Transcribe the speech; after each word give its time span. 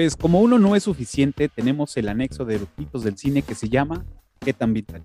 Pues 0.00 0.16
como 0.16 0.40
uno 0.40 0.58
no 0.58 0.74
es 0.74 0.84
suficiente, 0.84 1.50
tenemos 1.50 1.94
el 1.98 2.08
anexo 2.08 2.46
de 2.46 2.54
Eructitos 2.54 3.04
del 3.04 3.18
Cine 3.18 3.42
que 3.42 3.54
se 3.54 3.68
llama 3.68 4.06
¿Qué 4.38 4.54
tan 4.54 4.72
vintage? 4.72 5.04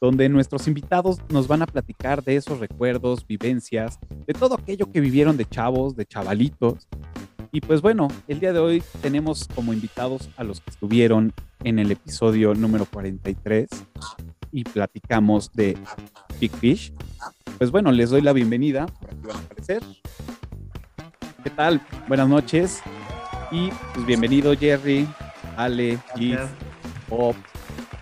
Donde 0.00 0.28
nuestros 0.28 0.68
invitados 0.68 1.18
nos 1.30 1.48
van 1.48 1.62
a 1.62 1.66
platicar 1.66 2.22
de 2.22 2.36
esos 2.36 2.60
recuerdos, 2.60 3.26
vivencias, 3.26 3.98
de 4.28 4.32
todo 4.32 4.54
aquello 4.54 4.88
que 4.88 5.00
vivieron 5.00 5.36
de 5.36 5.46
chavos, 5.46 5.96
de 5.96 6.06
chavalitos. 6.06 6.86
Y 7.50 7.60
pues 7.60 7.82
bueno, 7.82 8.06
el 8.28 8.38
día 8.38 8.52
de 8.52 8.60
hoy 8.60 8.84
tenemos 9.02 9.48
como 9.52 9.72
invitados 9.72 10.30
a 10.36 10.44
los 10.44 10.60
que 10.60 10.70
estuvieron 10.70 11.32
en 11.64 11.80
el 11.80 11.90
episodio 11.90 12.54
número 12.54 12.86
43 12.86 13.68
y 14.52 14.62
platicamos 14.62 15.50
de 15.54 15.76
Big 16.40 16.52
Fish. 16.52 16.92
Pues 17.58 17.72
bueno, 17.72 17.90
les 17.90 18.10
doy 18.10 18.20
la 18.20 18.32
bienvenida, 18.32 18.86
por 18.86 19.10
aquí 19.10 19.26
van 19.26 19.38
a 19.38 19.40
aparecer. 19.40 19.82
¿Qué 21.42 21.50
tal? 21.50 21.80
Buenas 22.06 22.28
noches. 22.28 22.80
Y 23.50 23.70
pues 23.94 24.06
bienvenido 24.06 24.56
Jerry, 24.56 25.08
Ale, 25.56 25.98
Gis, 26.16 26.38
Bob. 27.08 27.34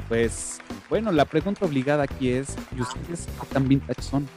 Pues 0.09 0.59
bueno, 0.89 1.13
la 1.13 1.25
pregunta 1.25 1.65
obligada 1.65 2.03
aquí 2.05 2.31
es, 2.33 2.55
¿y 2.77 2.81
ustedes 2.81 3.27
qué 3.41 3.47
tan 3.53 3.69
vintage 3.69 4.03
son? 4.03 4.29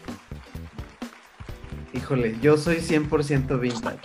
Híjole, 1.93 2.38
yo 2.41 2.57
soy 2.57 2.77
100% 2.77 3.59
vintage. 3.59 3.99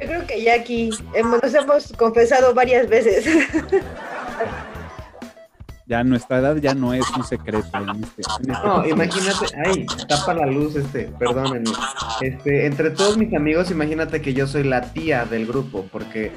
Yo 0.00 0.06
creo 0.06 0.26
que 0.26 0.42
ya 0.42 0.54
aquí 0.54 0.90
hemos- 1.14 1.42
nos 1.42 1.54
hemos 1.54 1.92
confesado 1.94 2.54
varias 2.54 2.88
veces. 2.88 3.26
Ya 5.88 6.02
nuestra 6.02 6.38
edad 6.38 6.56
ya 6.56 6.74
no 6.74 6.92
es 6.94 7.08
un 7.16 7.22
secreto 7.22 7.68
en 7.74 8.02
este, 8.02 8.22
en 8.22 8.50
este 8.50 8.66
No, 8.66 8.84
imagínate, 8.84 9.46
ay, 9.64 9.86
tapa 10.08 10.34
la 10.34 10.46
luz 10.46 10.74
este, 10.74 11.04
perdónenme. 11.16 11.70
Este, 12.20 12.66
entre 12.66 12.90
todos 12.90 13.16
mis 13.16 13.32
amigos, 13.34 13.70
imagínate 13.70 14.20
que 14.20 14.34
yo 14.34 14.48
soy 14.48 14.64
la 14.64 14.92
tía 14.92 15.24
del 15.26 15.46
grupo, 15.46 15.86
porque, 15.92 16.32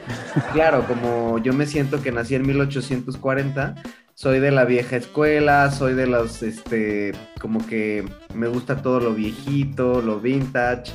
claro, 0.53 0.85
como 0.85 1.39
yo 1.39 1.53
me 1.53 1.65
siento 1.65 1.99
que 2.03 2.11
nací 2.11 2.35
en 2.35 2.45
1840, 2.45 3.73
soy 4.13 4.39
de 4.39 4.51
la 4.51 4.65
vieja 4.65 4.97
escuela, 4.97 5.71
soy 5.71 5.95
de 5.95 6.05
los, 6.05 6.43
este, 6.43 7.13
como 7.41 7.65
que 7.65 8.07
me 8.35 8.47
gusta 8.47 8.83
todo 8.83 8.99
lo 8.99 9.15
viejito, 9.15 10.03
lo 10.03 10.19
vintage, 10.19 10.91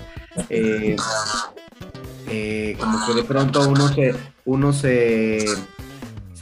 eh, 0.48 0.94
eh, 2.28 2.76
como 2.78 3.04
que 3.04 3.14
de 3.14 3.24
pronto 3.24 3.68
uno 3.68 3.88
se, 3.88 4.14
uno 4.44 4.72
se, 4.72 5.44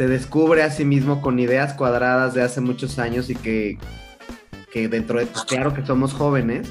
se 0.03 0.09
descubre 0.09 0.65
a 0.65 0.71
sí 0.73 0.85
mismo 0.85 1.21
con 1.23 1.39
ideas 1.39 1.75
cuadradas 1.75 2.35
de 2.35 2.43
hace 2.43 2.61
muchos 2.61 2.99
años 2.99 3.31
y 3.31 3.37
que, 3.37 3.79
que 4.73 4.89
dentro 4.89 5.21
de, 5.21 5.27
pues, 5.27 5.45
claro 5.45 5.75
que 5.75 5.87
somos 5.87 6.13
jóvenes, 6.13 6.69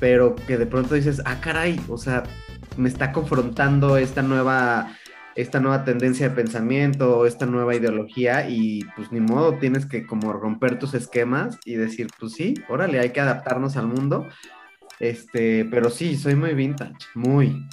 pero 0.00 0.34
que 0.34 0.58
de 0.58 0.66
pronto 0.66 0.96
dices, 0.96 1.22
ah, 1.24 1.38
caray, 1.40 1.80
o 1.88 1.96
sea, 1.96 2.24
me 2.76 2.88
está 2.88 3.12
confrontando 3.12 3.98
esta 3.98 4.22
nueva, 4.22 4.96
esta 5.36 5.60
nueva 5.60 5.84
tendencia 5.84 6.28
de 6.28 6.34
pensamiento, 6.34 7.24
esta 7.24 7.46
nueva 7.46 7.76
ideología 7.76 8.48
y 8.48 8.80
pues 8.96 9.12
ni 9.12 9.20
modo, 9.20 9.58
tienes 9.58 9.86
que 9.86 10.04
como 10.04 10.32
romper 10.32 10.80
tus 10.80 10.94
esquemas 10.94 11.60
y 11.64 11.74
decir, 11.74 12.08
pues 12.18 12.32
sí, 12.32 12.54
órale, 12.68 12.98
hay 12.98 13.10
que 13.10 13.20
adaptarnos 13.20 13.76
al 13.76 13.86
mundo. 13.86 14.26
Este, 14.98 15.66
pero 15.66 15.88
sí, 15.88 16.16
soy 16.16 16.34
muy 16.34 16.54
vintage, 16.54 16.96
muy. 17.14 17.64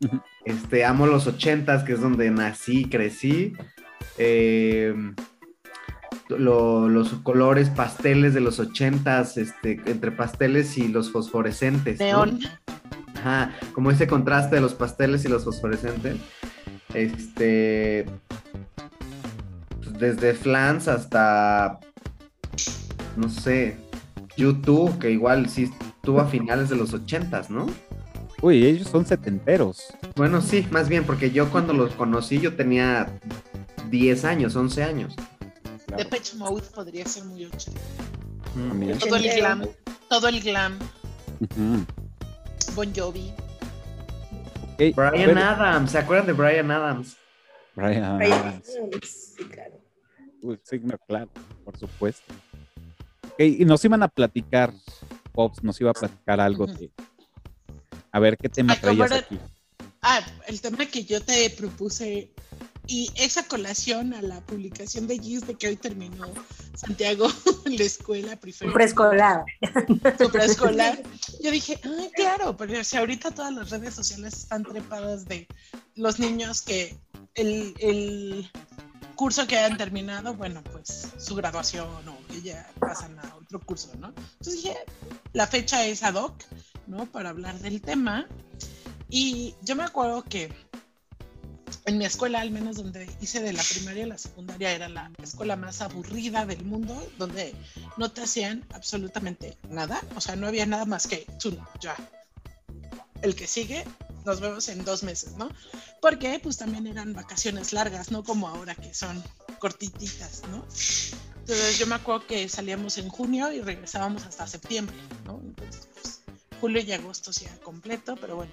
Este, 0.44 0.84
amo 0.84 1.06
los 1.06 1.26
ochentas, 1.26 1.82
que 1.82 1.94
es 1.94 2.00
donde 2.00 2.30
nací, 2.30 2.88
crecí. 2.88 3.54
Eh, 4.18 4.94
lo- 6.28 6.88
los 6.88 7.10
colores 7.22 7.70
pasteles 7.70 8.34
de 8.34 8.40
los 8.40 8.58
ochentas, 8.58 9.36
este, 9.36 9.80
entre 9.86 10.10
pasteles 10.10 10.76
y 10.78 10.88
los 10.88 11.10
fosforescentes. 11.12 11.98
¿no? 12.00 12.06
Neón. 12.06 12.40
Ajá, 13.16 13.52
como 13.72 13.90
ese 13.90 14.06
contraste 14.06 14.56
de 14.56 14.60
los 14.60 14.74
pasteles 14.74 15.24
y 15.24 15.28
los 15.28 15.44
fosforescentes. 15.44 16.16
Este. 16.94 18.06
pues, 19.78 19.98
desde 19.98 20.34
Flans 20.34 20.88
hasta. 20.88 21.78
No 23.16 23.28
sé. 23.28 23.76
YouTube, 24.36 24.98
que 24.98 25.10
igual 25.10 25.48
sí 25.48 25.70
estuvo 25.96 26.20
a 26.20 26.26
finales 26.26 26.68
de 26.68 26.76
los 26.76 26.92
ochentas, 26.92 27.48
¿no? 27.48 27.66
Uy, 28.42 28.66
ellos 28.66 28.88
son 28.88 29.06
setenteros. 29.06 29.84
Bueno, 30.14 30.42
sí, 30.42 30.66
más 30.70 30.90
bien, 30.90 31.04
porque 31.04 31.30
yo 31.30 31.48
cuando 31.50 31.72
los 31.72 31.92
conocí 31.94 32.38
yo 32.38 32.54
tenía 32.54 33.18
10 33.90 34.24
años, 34.24 34.56
11 34.56 34.82
años. 34.82 35.14
Claro. 35.86 36.02
Depeche 36.02 36.36
Mode 36.36 36.62
podría 36.74 37.06
ser 37.06 37.24
muy 37.24 37.44
ocho. 37.44 37.72
También. 38.54 38.98
Todo 38.98 39.16
el 39.16 39.30
glam. 39.34 39.68
Todo 40.08 40.28
el 40.28 40.40
glam. 40.40 40.78
Bon 42.74 42.92
Jovi. 42.94 43.32
Brian 44.78 45.38
Adams, 45.38 45.90
¿se 45.92 45.98
acuerdan 45.98 46.26
de 46.26 46.32
Brian 46.32 46.70
Adams? 46.70 47.16
Brian 47.74 48.04
Adams. 48.04 48.66
sí, 49.02 49.44
claro. 49.44 49.80
Uy, 50.42 50.60
signo 50.62 50.98
claro, 51.06 51.30
por 51.64 51.78
supuesto. 51.78 52.34
Ok, 53.24 53.40
y 53.40 53.64
nos 53.64 53.84
iban 53.84 54.02
a 54.02 54.08
platicar, 54.08 54.72
Pops, 55.32 55.62
nos 55.62 55.80
iba 55.80 55.90
a 55.90 55.94
platicar 55.94 56.40
algo 56.40 56.66
de... 56.66 56.90
A 58.12 58.18
ver, 58.20 58.36
¿qué 58.36 58.48
tema 58.48 58.74
Ay, 58.74 58.78
¿cómo 58.80 58.94
traías 58.94 59.10
era? 59.10 59.20
aquí? 59.20 59.38
Ah, 60.02 60.20
el 60.46 60.60
tema 60.60 60.86
que 60.86 61.04
yo 61.04 61.20
te 61.20 61.50
propuse 61.50 62.30
y 62.86 63.10
esa 63.16 63.42
colación 63.44 64.14
a 64.14 64.22
la 64.22 64.40
publicación 64.42 65.06
de 65.06 65.18
Gis 65.18 65.46
de 65.46 65.54
que 65.54 65.68
hoy 65.68 65.76
terminó 65.76 66.32
Santiago 66.74 67.28
en 67.64 67.76
la 67.78 67.84
escuela 67.84 68.36
preferida. 68.36 68.74
preescolar. 68.74 69.44
preescolar. 70.32 71.02
Yo 71.42 71.50
dije, 71.50 71.80
ay, 71.82 72.10
claro, 72.14 72.56
pero 72.56 72.82
si 72.84 72.96
ahorita 72.96 73.32
todas 73.32 73.52
las 73.52 73.70
redes 73.70 73.94
sociales 73.94 74.34
están 74.34 74.64
trepadas 74.64 75.24
de 75.24 75.48
los 75.94 76.18
niños 76.18 76.62
que 76.62 76.96
el, 77.34 77.74
el 77.78 78.50
curso 79.16 79.46
que 79.46 79.56
hayan 79.56 79.76
terminado, 79.76 80.34
bueno, 80.34 80.62
pues 80.62 81.08
su 81.18 81.34
graduación 81.34 82.08
o 82.08 82.18
que 82.28 82.42
ya 82.42 82.70
pasan 82.78 83.18
a 83.18 83.34
otro 83.36 83.60
curso, 83.60 83.90
¿no? 83.98 84.08
Entonces 84.08 84.62
dije, 84.62 84.76
la 85.32 85.46
fecha 85.46 85.84
es 85.86 86.02
ad 86.02 86.14
hoc, 86.14 86.44
¿no? 86.86 87.06
Para 87.06 87.30
hablar 87.30 87.58
del 87.58 87.80
tema. 87.80 88.28
Y 89.08 89.54
yo 89.62 89.76
me 89.76 89.84
acuerdo 89.84 90.22
que 90.22 90.52
en 91.86 91.98
mi 91.98 92.04
escuela, 92.04 92.40
al 92.40 92.50
menos 92.50 92.76
donde 92.76 93.08
hice 93.20 93.40
de 93.40 93.52
la 93.52 93.62
primaria 93.62 94.04
a 94.04 94.08
la 94.08 94.18
secundaria, 94.18 94.72
era 94.72 94.88
la 94.88 95.10
escuela 95.22 95.54
más 95.54 95.80
aburrida 95.80 96.44
del 96.44 96.64
mundo, 96.64 97.00
donde 97.16 97.54
no 97.96 98.10
te 98.10 98.22
hacían 98.22 98.64
absolutamente 98.72 99.56
nada, 99.70 100.02
o 100.16 100.20
sea, 100.20 100.34
no 100.34 100.48
había 100.48 100.66
nada 100.66 100.84
más 100.84 101.06
que 101.06 101.26
tú, 101.40 101.56
ya. 101.80 101.96
El 103.22 103.36
que 103.36 103.46
sigue, 103.46 103.84
nos 104.24 104.40
vemos 104.40 104.68
en 104.68 104.84
dos 104.84 105.04
meses, 105.04 105.36
¿no? 105.36 105.48
Porque 106.02 106.40
pues 106.42 106.56
también 106.56 106.88
eran 106.88 107.14
vacaciones 107.14 107.72
largas, 107.72 108.10
no 108.10 108.24
como 108.24 108.48
ahora 108.48 108.74
que 108.74 108.92
son 108.92 109.22
cortititas, 109.60 110.42
¿no? 110.50 110.66
Entonces 111.38 111.78
yo 111.78 111.86
me 111.86 111.94
acuerdo 111.94 112.26
que 112.26 112.48
salíamos 112.48 112.98
en 112.98 113.08
junio 113.08 113.52
y 113.52 113.60
regresábamos 113.60 114.24
hasta 114.26 114.48
septiembre, 114.48 114.96
¿no? 115.24 115.40
Entonces, 115.40 115.88
pues, 115.94 116.20
julio 116.60 116.82
y 116.82 116.92
agosto 116.92 117.32
sí 117.32 117.44
era 117.44 117.56
completo, 117.58 118.16
pero 118.16 118.34
bueno. 118.34 118.52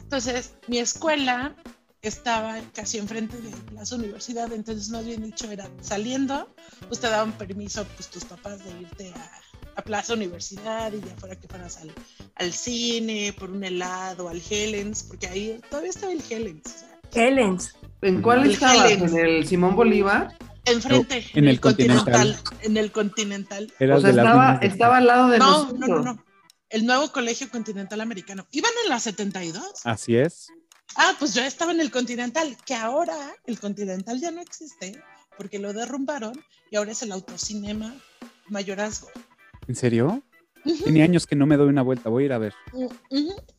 Entonces, 0.00 0.52
mi 0.68 0.78
escuela 0.78 1.54
estaba 2.02 2.60
casi 2.74 2.98
enfrente 2.98 3.36
de 3.38 3.50
Plaza 3.70 3.96
Universidad, 3.96 4.52
entonces 4.52 4.90
más 4.90 5.04
bien 5.04 5.22
dicho 5.22 5.50
era 5.50 5.68
saliendo, 5.80 6.48
pues 6.86 7.00
te 7.00 7.08
daban 7.08 7.32
permiso 7.32 7.84
pues 7.96 8.08
tus 8.08 8.24
papás 8.24 8.64
de 8.64 8.70
irte 8.80 9.12
a, 9.16 9.30
a 9.76 9.82
Plaza 9.82 10.14
Universidad 10.14 10.92
y 10.92 11.00
ya 11.00 11.14
fuera 11.16 11.36
que 11.36 11.48
fueras 11.48 11.78
al, 11.78 11.92
al 12.36 12.52
cine, 12.52 13.34
por 13.38 13.50
un 13.50 13.64
helado, 13.64 14.28
al 14.28 14.42
Helens, 14.48 15.02
porque 15.02 15.26
ahí 15.26 15.60
todavía 15.70 15.90
estaba 15.90 16.12
el 16.12 16.22
Helens. 16.28 16.66
o 16.66 17.12
sea, 17.12 17.28
Helens. 17.28 17.74
¿En 18.02 18.22
cuál 18.22 18.44
El 18.44 18.52
estabas? 18.52 18.90
Helens. 18.90 19.12
¿En 19.12 19.18
el 19.18 19.46
Simón 19.46 19.74
Bolívar? 19.74 20.36
enfrente, 20.64 21.24
en 21.34 21.48
el 21.48 21.60
Continental. 21.60 22.38
en 22.62 22.76
el 22.76 22.92
Continental. 22.92 23.72
Era 23.78 23.96
O 23.96 24.00
sea, 24.00 24.10
estaba, 24.10 24.58
estaba 24.62 24.96
al 24.98 25.06
lado 25.06 25.28
de 25.28 25.38
No, 25.38 25.72
no, 25.72 25.86
no, 25.86 26.02
no. 26.02 26.24
El 26.70 26.84
nuevo 26.84 27.10
Colegio 27.12 27.48
Continental 27.48 28.00
Americano. 28.02 28.46
¿Iban 28.50 28.70
en 28.84 28.90
la 28.90 29.00
72? 29.00 29.64
Así 29.84 30.16
es. 30.16 30.48
Ah, 30.96 31.14
pues 31.18 31.34
yo 31.34 31.42
estaba 31.42 31.72
en 31.72 31.80
el 31.80 31.90
Continental, 31.90 32.56
que 32.64 32.74
ahora 32.74 33.16
el 33.46 33.58
Continental 33.60 34.20
ya 34.20 34.30
no 34.30 34.40
existe 34.40 35.00
porque 35.36 35.58
lo 35.58 35.72
derrumbaron 35.72 36.32
y 36.70 36.76
ahora 36.76 36.92
es 36.92 37.02
el 37.02 37.12
autocinema 37.12 37.94
Mayorazgo. 38.48 39.08
¿En 39.68 39.76
serio? 39.76 40.22
Ujú, 40.64 40.84
Tiene 40.84 41.02
años 41.02 41.26
que 41.26 41.36
no 41.36 41.46
me 41.46 41.56
doy 41.56 41.68
una 41.68 41.82
vuelta, 41.82 42.08
voy 42.08 42.24
a 42.24 42.26
ir 42.26 42.32
a 42.32 42.38
ver. 42.38 42.54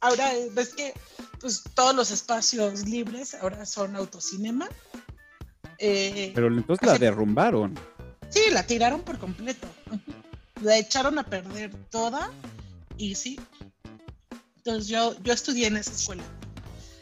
Ahora 0.02 0.32
ves 0.52 0.74
que 0.74 0.94
pues 1.40 1.64
todos 1.74 1.96
los 1.96 2.12
espacios 2.12 2.86
libres 2.86 3.34
ahora 3.36 3.66
son 3.66 3.96
autocinema. 3.96 4.68
Eh, 5.78 6.32
Pero 6.36 6.48
entonces 6.48 6.86
la 6.86 6.98
derrumbaron. 6.98 7.80
Sí, 8.30 8.42
la 8.52 8.68
tiraron 8.68 9.02
por 9.02 9.18
completo. 9.18 9.68
La 10.62 10.78
echaron 10.78 11.18
a 11.18 11.24
perder 11.24 11.72
toda 11.90 12.32
y 12.98 13.16
sí. 13.16 13.40
Entonces 14.58 14.88
yo, 14.90 15.16
yo 15.24 15.32
estudié 15.32 15.68
en 15.68 15.78
esa 15.78 15.92
escuela. 15.94 16.24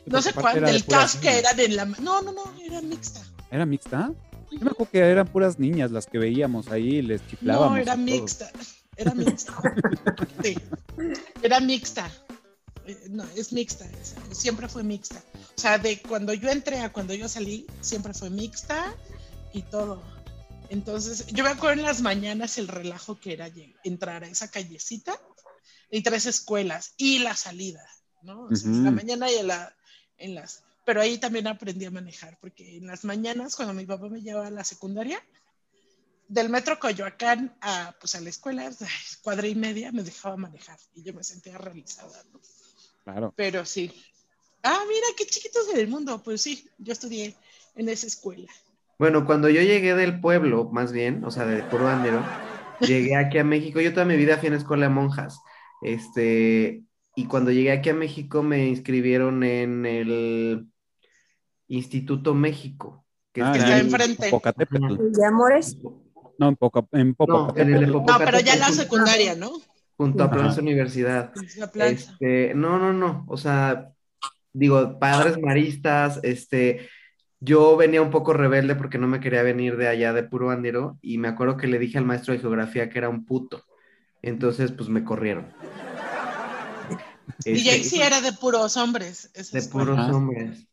No 0.07 0.21
sé 0.21 0.31
era 0.37 0.53
de 0.53 0.61
del 0.61 0.83
puras 0.83 1.13
cast 1.13 1.21
que 1.21 1.39
eran 1.39 1.59
en 1.59 1.75
la... 1.75 1.85
No, 1.85 2.21
no, 2.21 2.31
no, 2.31 2.43
era 2.63 2.81
mixta. 2.81 3.21
¿Era 3.51 3.65
mixta? 3.65 4.13
Yo 4.51 4.59
me 4.59 4.71
acuerdo 4.71 4.91
que 4.91 4.99
eran 4.99 5.27
puras 5.27 5.59
niñas 5.59 5.91
las 5.91 6.05
que 6.05 6.17
veíamos 6.17 6.69
ahí, 6.69 7.01
les 7.01 7.25
chiflábamos. 7.27 7.71
No, 7.71 7.77
era 7.77 7.95
y 7.95 7.97
mixta. 7.97 8.51
Era 8.95 9.13
mixta. 9.13 9.53
Sí. 10.43 10.57
Era 11.41 11.59
mixta. 11.59 12.09
Eh, 12.85 13.07
No, 13.09 13.23
es 13.35 13.51
mixta. 13.51 13.85
siempre 14.31 14.67
fue 14.67 14.83
mixta. 14.83 15.21
O 15.55 15.59
sea, 15.61 15.77
de 15.77 16.01
cuando 16.01 16.33
yo 16.33 16.49
entré 16.49 16.79
a 16.79 16.91
cuando 16.91 17.13
yo 17.13 17.27
salí, 17.27 17.67
siempre 17.81 18.13
fue 18.13 18.29
mixta 18.29 18.95
y 19.53 19.61
todo. 19.63 20.01
Entonces, 20.69 21.27
yo 21.27 21.43
me 21.43 21.49
acuerdo 21.49 21.79
en 21.79 21.85
las 21.85 22.01
mañanas 22.01 22.57
el 22.57 22.67
relajo 22.67 23.19
que 23.19 23.33
era 23.33 23.49
entrar 23.83 24.23
a 24.23 24.27
esa 24.27 24.49
callecita 24.49 25.19
y 25.89 26.01
tres 26.01 26.25
escuelas 26.25 26.93
y 26.97 27.19
la 27.19 27.35
salida, 27.35 27.85
¿no? 28.21 28.45
O 28.45 28.55
sea, 28.55 28.69
en 28.69 28.83
la 28.83 28.91
mañana 28.91 29.31
y 29.31 29.41
la, 29.43 29.73
en 30.17 30.35
las... 30.35 30.63
Pero 30.85 31.01
ahí 31.01 31.17
también 31.17 31.47
aprendí 31.47 31.85
a 31.85 31.91
manejar, 31.91 32.37
porque 32.39 32.77
en 32.77 32.87
las 32.87 33.03
mañanas, 33.03 33.55
cuando 33.55 33.73
mi 33.73 33.85
papá 33.85 34.07
me 34.07 34.21
llevaba 34.21 34.47
a 34.47 34.51
la 34.51 34.63
secundaria, 34.63 35.21
del 36.27 36.49
metro 36.49 36.79
Coyoacán 36.79 37.55
a, 37.61 37.95
pues, 37.99 38.15
a 38.15 38.21
la 38.21 38.29
escuela, 38.29 38.69
cuadra 39.21 39.47
y 39.47 39.55
media, 39.55 39.91
me 39.91 40.03
dejaba 40.03 40.37
manejar 40.37 40.77
y 40.95 41.03
yo 41.03 41.13
me 41.13 41.23
sentía 41.23 41.57
realizada, 41.57 42.23
¿no? 42.31 42.39
Claro. 43.03 43.33
Pero 43.35 43.65
sí. 43.65 43.91
Ah, 44.63 44.83
mira, 44.87 45.07
qué 45.17 45.25
chiquitos 45.25 45.73
del 45.73 45.87
mundo. 45.87 46.21
Pues 46.23 46.41
sí, 46.41 46.69
yo 46.77 46.91
estudié 46.91 47.35
en 47.75 47.87
esa 47.89 48.07
escuela. 48.07 48.51
Bueno, 48.99 49.25
cuando 49.25 49.47
yo 49.49 49.61
llegué 49.61 49.93
del 49.93 50.19
pueblo, 50.19 50.69
más 50.71 50.91
bien, 50.91 51.23
o 51.23 51.31
sea, 51.31 51.45
de 51.45 51.63
puro 51.63 51.85
bandero, 51.85 52.21
llegué 52.81 53.15
aquí 53.15 53.37
a 53.37 53.43
México. 53.43 53.79
Yo 53.79 53.93
toda 53.93 54.05
mi 54.05 54.17
vida 54.17 54.37
fui 54.37 54.47
a 54.47 54.51
una 54.51 54.57
escuela 54.57 54.87
de 54.87 54.93
monjas. 54.93 55.39
Este, 55.81 56.83
y 57.17 57.25
cuando 57.25 57.51
llegué 57.51 57.71
aquí 57.71 57.89
a 57.89 57.93
México 57.95 58.43
me 58.43 58.67
inscribieron 58.67 59.43
en 59.43 59.85
el 59.87 60.67
Instituto 61.67 62.33
México, 62.33 63.05
que 63.33 63.41
Ah, 63.41 63.51
está 63.53 63.57
está 63.57 63.79
en- 63.79 63.85
enfrente. 63.87 64.31
¿De 65.19 65.25
amores? 65.25 65.77
No, 66.39 66.49
en, 66.49 66.55
Poca, 66.55 66.85
en 66.91 67.15
No, 67.27 67.53
en 67.55 67.73
el. 67.73 67.91
No, 67.91 68.05
pero 68.19 68.39
ya 68.39 68.55
la 68.55 68.67
Popocatépetl, 68.67 68.73
secundaria, 68.73 69.35
¿no? 69.35 69.51
junto 69.97 70.21
a 70.23 70.27
Ajá. 70.27 70.35
Plaza 70.35 70.61
Universidad. 70.61 71.33
Es 71.43 71.57
la. 71.57 71.87
Este, 71.87 72.53
no, 72.53 72.77
no, 72.77 72.93
no, 72.93 73.25
o 73.27 73.35
sea, 73.35 73.89
digo, 74.53 74.99
padres 74.99 75.39
maristas, 75.41 76.19
este, 76.21 76.87
yo 77.39 77.75
venía 77.75 78.03
un 78.03 78.11
poco 78.11 78.33
rebelde 78.33 78.75
porque 78.75 78.99
no 78.99 79.07
me 79.07 79.19
quería 79.19 79.41
venir 79.41 79.75
de 79.75 79.87
allá 79.87 80.13
de 80.13 80.21
puro 80.21 80.47
bandero 80.47 80.99
y 81.01 81.17
me 81.17 81.27
acuerdo 81.29 81.57
que 81.57 81.65
le 81.65 81.79
dije 81.79 81.97
al 81.97 82.05
maestro 82.05 82.33
de 82.33 82.39
geografía 82.39 82.89
que 82.91 82.99
era 82.99 83.09
un 83.09 83.25
puto, 83.25 83.63
entonces 84.21 84.71
pues 84.71 84.87
me 84.87 85.03
corrieron. 85.03 85.47
Y 87.45 87.51
Este, 87.69 87.83
sí 87.83 88.01
era 88.01 88.21
de 88.21 88.33
puros 88.33 88.77
hombres. 88.77 89.31
de 89.51 89.61
puros 89.63 89.97
hombres. 90.09 90.67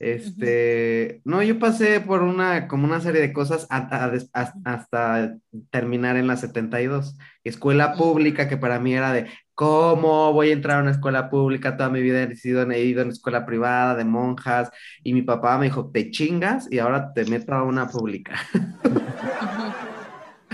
Este, 0.00 1.20
no, 1.24 1.42
yo 1.42 1.58
pasé 1.58 2.00
por 2.00 2.22
una, 2.22 2.66
como 2.68 2.84
una 2.84 3.00
serie 3.00 3.20
de 3.20 3.32
cosas 3.32 3.66
a- 3.70 4.04
a 4.04 4.10
des- 4.10 4.28
a- 4.34 4.52
hasta 4.64 5.36
terminar 5.70 6.16
en 6.16 6.26
la 6.26 6.36
72. 6.36 7.16
Escuela 7.44 7.94
pública 7.94 8.48
que 8.48 8.56
para 8.56 8.80
mí 8.80 8.92
era 8.94 9.12
de, 9.12 9.28
¿cómo 9.54 10.32
voy 10.32 10.50
a 10.50 10.52
entrar 10.52 10.78
a 10.78 10.82
una 10.82 10.90
escuela 10.90 11.30
pública? 11.30 11.76
Toda 11.76 11.90
mi 11.90 12.02
vida 12.02 12.22
he 12.22 12.36
sido, 12.36 12.68
he 12.70 12.84
ido 12.84 13.02
en 13.02 13.10
escuela 13.10 13.46
privada 13.46 13.94
de 13.94 14.04
monjas 14.04 14.70
y 15.02 15.14
mi 15.14 15.22
papá 15.22 15.56
me 15.58 15.66
dijo, 15.66 15.90
te 15.90 16.10
chingas 16.10 16.70
y 16.70 16.80
ahora 16.80 17.12
te 17.14 17.24
meto 17.26 17.54
a 17.54 17.62
una 17.62 17.88
pública. 17.88 18.34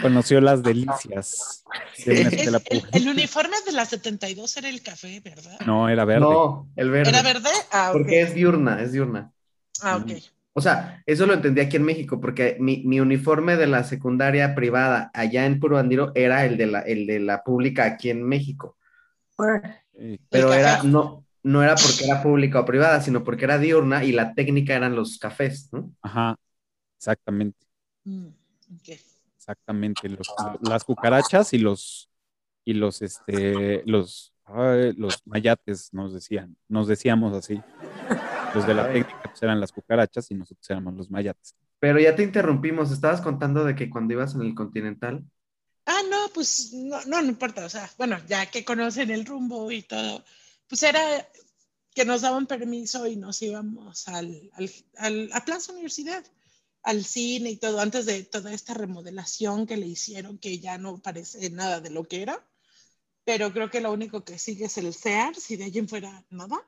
Conoció 0.02 0.40
las 0.40 0.62
delicias 0.62 1.64
de 2.06 2.12
una 2.12 2.28
Es- 2.28 2.32
escuela 2.32 2.58
el, 2.58 2.80
pública. 2.80 2.98
el 2.98 3.08
uniforme 3.08 3.56
de 3.66 3.72
la 3.72 3.84
72 3.84 4.56
era 4.56 4.68
el 4.68 4.82
café, 4.82 5.20
¿verdad? 5.20 5.58
No, 5.66 5.88
era 5.88 6.04
verde. 6.04 6.20
No, 6.20 6.68
el 6.76 6.90
verde. 6.90 7.10
¿Era 7.10 7.22
verde? 7.22 7.50
Ah. 7.72 7.90
Porque 7.92 8.22
es 8.22 8.34
diurna, 8.34 8.82
es 8.82 8.92
diurna. 8.92 9.32
Ah, 9.82 9.96
ok. 9.96 10.12
O 10.52 10.60
sea, 10.60 11.02
eso 11.06 11.26
lo 11.26 11.34
entendí 11.34 11.60
aquí 11.60 11.76
en 11.76 11.84
México, 11.84 12.20
porque 12.20 12.56
mi, 12.58 12.82
mi 12.84 12.98
uniforme 13.00 13.56
de 13.56 13.66
la 13.66 13.84
secundaria 13.84 14.54
privada 14.54 15.10
allá 15.14 15.46
en 15.46 15.60
Puro 15.60 15.78
Andiro 15.78 16.12
era 16.14 16.44
el 16.44 16.56
de 16.56 16.66
la, 16.66 16.80
el 16.80 17.06
de 17.06 17.20
la 17.20 17.44
pública 17.44 17.84
aquí 17.84 18.10
en 18.10 18.22
México. 18.24 18.76
Pero 20.28 20.52
era, 20.52 20.82
no, 20.82 21.24
no 21.42 21.62
era 21.62 21.74
porque 21.74 22.04
era 22.04 22.22
pública 22.22 22.60
o 22.60 22.64
privada, 22.64 23.00
sino 23.00 23.22
porque 23.24 23.44
era 23.44 23.58
diurna 23.58 24.04
y 24.04 24.12
la 24.12 24.34
técnica 24.34 24.74
eran 24.74 24.94
los 24.96 25.18
cafés, 25.18 25.68
¿no? 25.72 25.92
Ajá, 26.02 26.36
exactamente, 26.98 27.66
Mm, 28.04 28.28
ok. 28.76 28.98
Exactamente. 29.50 30.08
Los- 30.08 30.32
las 30.62 30.84
cucarachas 30.84 31.52
y 31.52 31.58
los, 31.58 32.08
y 32.64 32.74
los, 32.74 33.02
este, 33.02 33.82
los, 33.86 34.32
ay, 34.44 34.92
los 34.96 35.26
mayates 35.26 35.92
nos 35.92 36.12
decían, 36.12 36.56
nos 36.68 36.86
decíamos 36.88 37.36
así. 37.36 37.60
Los 38.54 38.66
de 38.66 38.74
la 38.74 38.86
técnica 38.92 39.22
pues, 39.24 39.42
eran 39.42 39.60
las 39.60 39.72
cucarachas 39.72 40.30
y 40.30 40.34
nosotros 40.34 40.68
éramos 40.70 40.94
los 40.94 41.10
mayates. 41.10 41.54
Pero 41.78 41.98
ya 41.98 42.14
te 42.14 42.22
interrumpimos, 42.22 42.90
estabas 42.90 43.20
contando 43.20 43.64
de 43.64 43.74
que 43.74 43.88
cuando 43.88 44.14
ibas 44.14 44.34
en 44.34 44.42
el 44.42 44.54
Continental, 44.54 45.24
Ah, 45.86 46.02
no, 46.08 46.28
pues 46.34 46.72
no, 46.74 46.98
no, 47.06 47.20
no 47.22 47.28
importa. 47.28 47.64
O 47.64 47.68
sea, 47.68 47.90
bueno, 47.98 48.16
ya 48.28 48.46
que 48.46 48.64
conocen 48.64 49.10
el 49.10 49.24
rumbo 49.26 49.72
y 49.72 49.82
todo, 49.82 50.24
pues 50.68 50.82
era 50.84 51.00
que 51.94 52.04
nos 52.04 52.20
daban 52.20 52.46
permiso 52.46 53.06
y 53.08 53.16
nos 53.16 53.42
íbamos 53.42 54.06
al, 54.06 54.50
al, 54.54 54.70
al- 54.98 55.30
a 55.32 55.44
Plaza 55.44 55.72
Universidad, 55.72 56.22
al 56.82 57.04
cine 57.04 57.50
y 57.50 57.56
todo, 57.56 57.80
antes 57.80 58.06
de 58.06 58.24
toda 58.24 58.52
esta 58.52 58.74
remodelación 58.74 59.66
que 59.66 59.76
le 59.76 59.86
hicieron, 59.86 60.38
que 60.38 60.58
ya 60.58 60.78
no 60.78 60.98
parece 60.98 61.50
nada 61.50 61.80
de 61.80 61.90
lo 61.90 62.04
que 62.04 62.22
era. 62.22 62.44
Pero 63.24 63.52
creo 63.52 63.70
que 63.70 63.80
lo 63.80 63.92
único 63.92 64.24
que 64.24 64.38
sigue 64.38 64.66
es 64.66 64.78
el 64.78 64.94
Sears 64.94 65.50
y 65.50 65.56
de 65.56 65.64
allí 65.64 65.78
en 65.80 65.88
fuera 65.88 66.24
nada. 66.30 66.58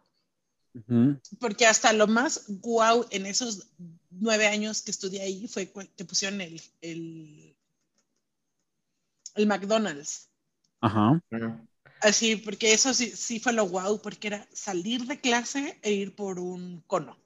Porque 1.41 1.67
hasta 1.67 1.93
lo 1.93 2.07
más 2.07 2.45
guau 2.49 3.07
en 3.11 3.27
esos 3.27 3.69
nueve 4.11 4.47
años 4.47 4.83
que 4.83 4.91
estudié 4.91 5.23
ahí 5.23 5.47
fue 5.49 5.71
que 5.97 6.05
pusieron 6.05 6.41
el, 6.41 6.61
el, 6.81 7.57
el 9.35 9.47
McDonald's. 9.47 10.31
Ajá. 10.81 11.21
Así, 12.01 12.37
porque 12.37 12.75
eso 12.75 12.93
sí, 12.93 13.11
sí 13.17 13.41
fue 13.41 13.53
lo 13.55 13.65
guau, 13.67 14.03
porque 14.03 14.29
era 14.29 14.47
salir 14.53 15.07
de 15.07 15.21
clase 15.21 15.79
e 15.83 15.93
ir 15.93 16.15
por 16.15 16.39
un 16.39 16.83
cono. 16.87 17.17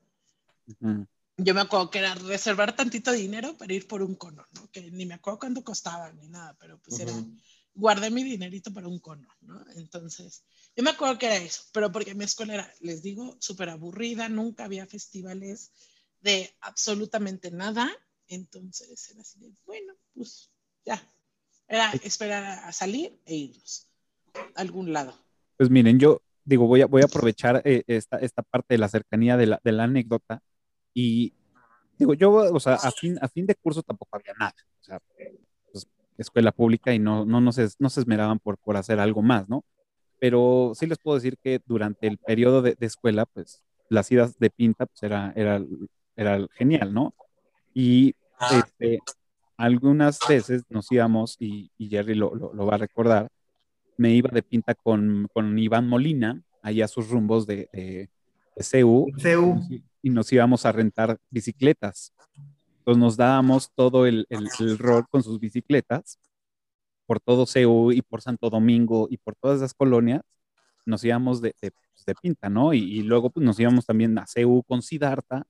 ujú. 0.68 1.06
Yo 1.38 1.52
me 1.52 1.60
acuerdo 1.60 1.90
que 1.90 1.98
era 1.98 2.14
reservar 2.14 2.74
tantito 2.74 3.12
dinero 3.12 3.56
para 3.58 3.74
ir 3.74 3.86
por 3.86 4.02
un 4.02 4.14
cono, 4.14 4.46
¿no? 4.52 4.70
Que 4.70 4.90
ni 4.90 5.04
me 5.04 5.14
acuerdo 5.14 5.40
cuánto 5.40 5.62
costaba 5.62 6.10
ni 6.12 6.28
nada, 6.28 6.56
pero 6.58 6.78
pues 6.78 6.98
era, 6.98 7.12
Ujú. 7.12 7.36
guardé 7.74 8.10
mi 8.10 8.24
dinerito 8.24 8.72
para 8.72 8.88
un 8.88 8.98
cono, 9.00 9.28
¿no? 9.42 9.62
Entonces, 9.76 10.44
yo 10.74 10.82
me 10.82 10.90
acuerdo 10.90 11.18
que 11.18 11.26
era 11.26 11.36
eso, 11.36 11.62
pero 11.72 11.92
porque 11.92 12.14
mi 12.14 12.24
escuela 12.24 12.54
era, 12.54 12.74
les 12.80 13.02
digo, 13.02 13.36
súper 13.38 13.68
aburrida, 13.68 14.30
nunca 14.30 14.64
había 14.64 14.86
festivales 14.86 15.72
de 16.20 16.56
absolutamente 16.62 17.50
nada, 17.50 17.90
entonces 18.28 19.10
era 19.10 19.20
así 19.20 19.38
de, 19.38 19.52
bueno, 19.66 19.93
pues 20.14 20.50
ya, 20.86 21.02
era 21.69 21.93
esperar 22.02 22.44
a, 22.44 22.69
a 22.69 22.72
salir 22.72 23.20
e 23.26 23.36
irnos 23.36 23.88
a 24.55 24.60
algún 24.62 24.93
lado. 24.93 25.14
Pues 25.58 25.69
miren, 25.69 25.98
yo 25.98 26.22
digo, 26.44 26.66
voy 26.66 26.81
a, 26.81 26.86
voy 26.86 27.02
a 27.02 27.06
aprovechar 27.06 27.60
eh, 27.66 27.82
esta, 27.86 28.16
esta 28.19 28.43
parte 28.43 28.74
de 28.74 28.78
la 28.78 28.88
cercanía 28.88 29.36
de 29.36 29.46
la, 29.46 29.60
de 29.62 29.72
la 29.72 29.84
anécdota 29.84 30.43
y 30.98 31.34
digo, 31.98 32.15
yo, 32.15 32.32
o 32.32 32.58
sea, 32.58 32.76
a 32.76 32.91
fin, 32.91 33.19
a 33.20 33.29
fin 33.29 33.44
de 33.44 33.55
curso 33.55 33.82
tampoco 33.82 34.17
había 34.17 34.32
nada, 34.32 34.55
o 34.81 34.84
sea, 34.84 34.98
pues, 35.70 35.86
escuela 36.17 36.53
pública 36.53 36.94
y 36.94 36.98
no, 36.98 37.26
no, 37.26 37.38
no, 37.43 37.53
se, 37.53 37.69
no 37.79 37.91
se 37.91 38.00
esmeraban 38.00 38.38
por, 38.38 38.56
por 38.56 38.79
hacer 38.79 38.98
algo 38.98 39.20
más, 39.20 39.46
¿no? 39.46 39.62
Pero 40.19 40.72
sí 40.74 40.86
les 40.86 40.96
puedo 40.96 41.17
decir 41.17 41.36
que 41.36 41.60
durante 41.67 42.06
el 42.06 42.17
periodo 42.17 42.62
de, 42.62 42.76
de 42.76 42.86
escuela, 42.86 43.26
pues 43.26 43.62
las 43.91 44.10
idas 44.10 44.38
de 44.38 44.48
pinta, 44.48 44.86
pues 44.86 45.03
era, 45.03 45.34
era, 45.36 45.62
era 46.17 46.46
genial, 46.55 46.94
¿no? 46.94 47.15
Y 47.74 48.15
este, 48.50 49.00
algunas 49.58 50.19
veces 50.26 50.62
nos 50.70 50.91
íbamos, 50.91 51.36
y, 51.38 51.70
y 51.76 51.91
Jerry 51.91 52.15
lo, 52.15 52.34
lo, 52.34 52.55
lo 52.55 52.65
va 52.65 52.76
a 52.76 52.79
recordar, 52.79 53.29
me 53.98 54.15
iba 54.15 54.31
de 54.31 54.43
pinta 54.43 54.74
con, 54.74 55.29
con 55.31 55.58
Iván 55.58 55.86
Molina, 55.86 56.43
allá 56.62 56.86
a 56.86 56.88
sus 56.88 57.10
rumbos 57.10 57.46
de, 57.46 57.69
de, 57.74 58.08
de 58.56 58.65
CEU, 58.65 59.06
CEU. 59.19 59.60
y 60.03 60.10
nos 60.10 60.32
íbamos 60.32 60.67
a 60.67 60.72
rentar 60.72 61.19
bicicletas. 61.31 62.13
Entonces 62.79 63.01
nos 63.01 63.17
dábamos 63.17 63.70
todo 63.75 64.06
el, 64.06 64.27
el, 64.31 64.48
el 64.60 64.79
rol 64.79 65.06
con 65.08 65.22
sus 65.22 65.39
bicicletas 65.39 66.19
por 67.06 67.20
todo 67.20 67.46
CEU 67.46 67.93
y 67.93 68.03
por 68.03 68.22
Santo 68.22 68.51
Domingo 68.51 69.06
y 69.10 69.19
por 69.19 69.36
todas 69.36 69.58
esas 69.58 69.75
colonias. 69.75 70.22
Nos 70.84 71.05
íbamos 71.05 71.41
de, 71.41 71.55
de, 71.60 71.70
pues, 71.70 72.05
de 72.06 72.15
pinta, 72.15 72.48
¿no? 72.48 72.72
Y, 72.72 72.79
y, 72.79 73.03
luego 73.03 73.31
pues, 73.31 73.44
nos 73.44 73.58
íbamos 73.58 73.86
también 73.86 74.19
a 74.19 74.27
CEU 74.27 74.63
con 74.65 74.82
Sidarta 74.82 75.46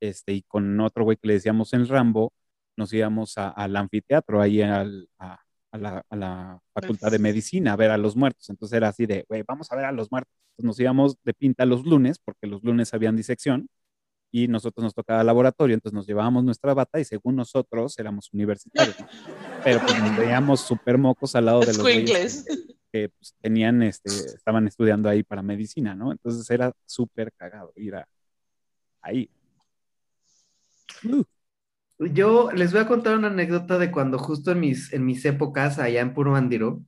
este, 0.00 0.32
y 0.32 0.42
con 0.42 0.80
otro 0.80 1.04
güey 1.04 1.16
que 1.16 1.28
le 1.28 1.34
decíamos 1.34 1.72
en 1.74 1.86
Rambo, 1.86 2.32
nos 2.76 2.92
íbamos 2.92 3.38
a, 3.38 3.50
al 3.50 3.76
anfiteatro, 3.76 4.40
ahí 4.40 4.62
al, 4.62 5.08
a, 5.18 5.41
a, 5.72 5.78
la, 5.78 6.06
a, 6.08 6.16
la, 6.16 6.60
facultad 6.72 7.10
de 7.10 7.18
medicina 7.18 7.72
a 7.72 7.76
ver 7.76 7.90
a 7.90 7.98
los 7.98 8.14
muertos. 8.14 8.48
Entonces 8.48 8.76
era 8.76 8.88
así 8.88 9.06
de, 9.06 9.24
güey, 9.28 9.42
vamos 9.46 9.72
a 9.72 9.76
ver 9.76 9.86
a 9.86 9.92
los 9.92 10.10
muertos. 10.10 10.32
Entonces 10.50 10.64
nos 10.64 10.80
íbamos 10.80 11.16
de 11.24 11.34
pinta 11.34 11.66
los 11.66 11.84
lunes, 11.84 12.18
porque 12.18 12.46
los 12.46 12.62
lunes 12.62 12.94
habían 12.94 13.16
disección, 13.16 13.68
y 14.34 14.48
nosotros 14.48 14.82
nos 14.82 14.94
tocaba 14.94 15.22
laboratorio, 15.22 15.74
entonces 15.74 15.94
nos 15.94 16.06
llevábamos 16.06 16.42
nuestra 16.42 16.72
bata 16.72 16.98
y 16.98 17.04
según 17.04 17.36
nosotros 17.36 17.98
éramos 17.98 18.32
universitarios. 18.32 18.98
¿no? 18.98 19.06
Pero 19.62 19.80
pues 19.80 19.98
nos 20.00 20.16
veíamos 20.16 20.60
súper 20.60 20.96
mocos 20.96 21.36
al 21.36 21.44
lado 21.44 21.60
de 21.60 21.66
los 21.66 21.76
que 22.92 23.08
pues, 23.08 23.34
tenían, 23.40 23.82
este, 23.82 24.10
estaban 24.10 24.66
estudiando 24.66 25.08
ahí 25.08 25.22
para 25.22 25.42
medicina, 25.42 25.94
¿no? 25.94 26.12
Entonces 26.12 26.48
era 26.50 26.72
súper 26.86 27.32
cagado 27.32 27.72
ir 27.76 27.94
a, 27.94 28.06
ahí. 29.00 29.30
Uh. 31.04 31.24
Yo 31.98 32.50
les 32.52 32.72
voy 32.72 32.80
a 32.82 32.86
contar 32.88 33.16
una 33.16 33.28
anécdota 33.28 33.78
de 33.78 33.90
cuando 33.92 34.18
justo 34.18 34.50
en 34.52 34.60
mis, 34.60 34.92
en 34.92 35.04
mis 35.06 35.24
épocas 35.24 35.78
allá 35.78 36.00
en 36.00 36.14
Puro 36.14 36.32
Bandiro, 36.32 36.82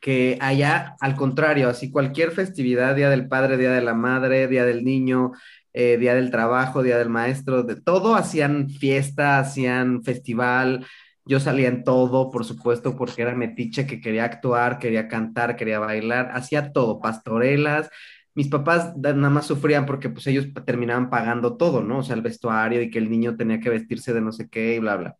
que 0.00 0.38
allá, 0.40 0.96
al 1.00 1.16
contrario, 1.16 1.68
así 1.70 1.90
cualquier 1.90 2.32
festividad, 2.32 2.96
Día 2.96 3.10
del 3.10 3.28
Padre, 3.28 3.56
Día 3.58 3.72
de 3.72 3.82
la 3.82 3.94
Madre, 3.94 4.48
Día 4.48 4.64
del 4.66 4.84
Niño, 4.84 5.32
eh, 5.72 5.98
Día 5.98 6.14
del 6.14 6.30
Trabajo, 6.30 6.82
Día 6.82 6.98
del 6.98 7.10
Maestro, 7.10 7.64
de 7.64 7.80
todo 7.80 8.14
hacían 8.16 8.70
fiesta, 8.70 9.38
hacían 9.40 10.02
festival. 10.04 10.86
Yo 11.26 11.40
salía 11.40 11.68
en 11.68 11.84
todo, 11.84 12.30
por 12.30 12.44
supuesto, 12.44 12.96
porque 12.96 13.22
era 13.22 13.34
metiche 13.34 13.86
que 13.86 14.00
quería 14.00 14.24
actuar, 14.24 14.78
quería 14.78 15.08
cantar, 15.08 15.56
quería 15.56 15.78
bailar, 15.80 16.30
hacía 16.34 16.72
todo, 16.72 17.00
pastorelas. 17.00 17.90
Mis 18.34 18.48
papás 18.48 18.96
nada 18.96 19.30
más 19.30 19.46
sufrían 19.46 19.86
porque 19.86 20.08
pues 20.08 20.26
ellos 20.26 20.48
terminaban 20.66 21.08
pagando 21.08 21.56
todo, 21.56 21.82
¿no? 21.82 21.98
O 21.98 22.02
sea, 22.02 22.16
el 22.16 22.22
vestuario 22.22 22.82
y 22.82 22.90
que 22.90 22.98
el 22.98 23.10
niño 23.10 23.36
tenía 23.36 23.60
que 23.60 23.70
vestirse 23.70 24.12
de 24.12 24.20
no 24.20 24.32
sé 24.32 24.48
qué 24.48 24.74
y 24.74 24.78
bla, 24.80 24.96
bla. 24.96 25.16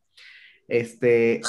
Este, 0.67 1.41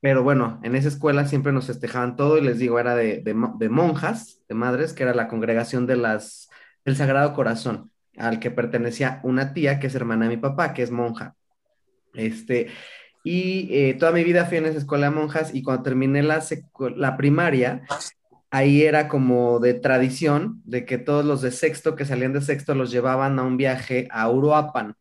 pero 0.00 0.22
bueno, 0.22 0.60
en 0.62 0.76
esa 0.76 0.88
escuela 0.88 1.26
siempre 1.26 1.52
nos 1.52 1.66
festejaban 1.66 2.16
todo 2.16 2.38
y 2.38 2.42
les 2.42 2.58
digo, 2.58 2.78
era 2.78 2.94
de, 2.94 3.20
de, 3.20 3.68
monjas, 3.68 4.40
de 4.48 4.54
madres, 4.54 4.92
que 4.92 5.02
era 5.02 5.14
la 5.14 5.26
congregación 5.26 5.86
de 5.86 5.96
las, 5.96 6.50
del 6.84 6.96
Sagrado 6.96 7.34
Corazón, 7.34 7.90
al 8.16 8.38
que 8.38 8.52
pertenecía 8.52 9.20
una 9.24 9.52
tía 9.52 9.80
que 9.80 9.88
es 9.88 9.94
hermana 9.96 10.28
de 10.28 10.36
mi 10.36 10.40
papá, 10.40 10.72
que 10.72 10.82
es 10.82 10.92
monja. 10.92 11.34
Este, 12.14 12.68
y 13.24 13.68
eh, 13.72 13.94
toda 13.94 14.12
mi 14.12 14.22
vida 14.22 14.46
fui 14.46 14.58
en 14.58 14.66
esa 14.66 14.78
escuela 14.78 15.10
de 15.10 15.16
monjas 15.16 15.52
y 15.52 15.62
cuando 15.62 15.82
terminé 15.82 16.22
la, 16.22 16.42
la 16.94 17.16
primaria, 17.16 17.82
ahí 18.50 18.82
era 18.82 19.08
como 19.08 19.58
de 19.58 19.74
tradición 19.74 20.62
de 20.64 20.84
que 20.84 20.98
todos 20.98 21.24
los 21.24 21.42
de 21.42 21.50
sexto 21.50 21.96
que 21.96 22.04
salían 22.04 22.32
de 22.32 22.40
sexto 22.40 22.74
los 22.74 22.90
llevaban 22.90 23.38
a 23.38 23.42
un 23.42 23.56
viaje 23.56 24.08
a 24.10 24.28
Uruapan, 24.30 24.94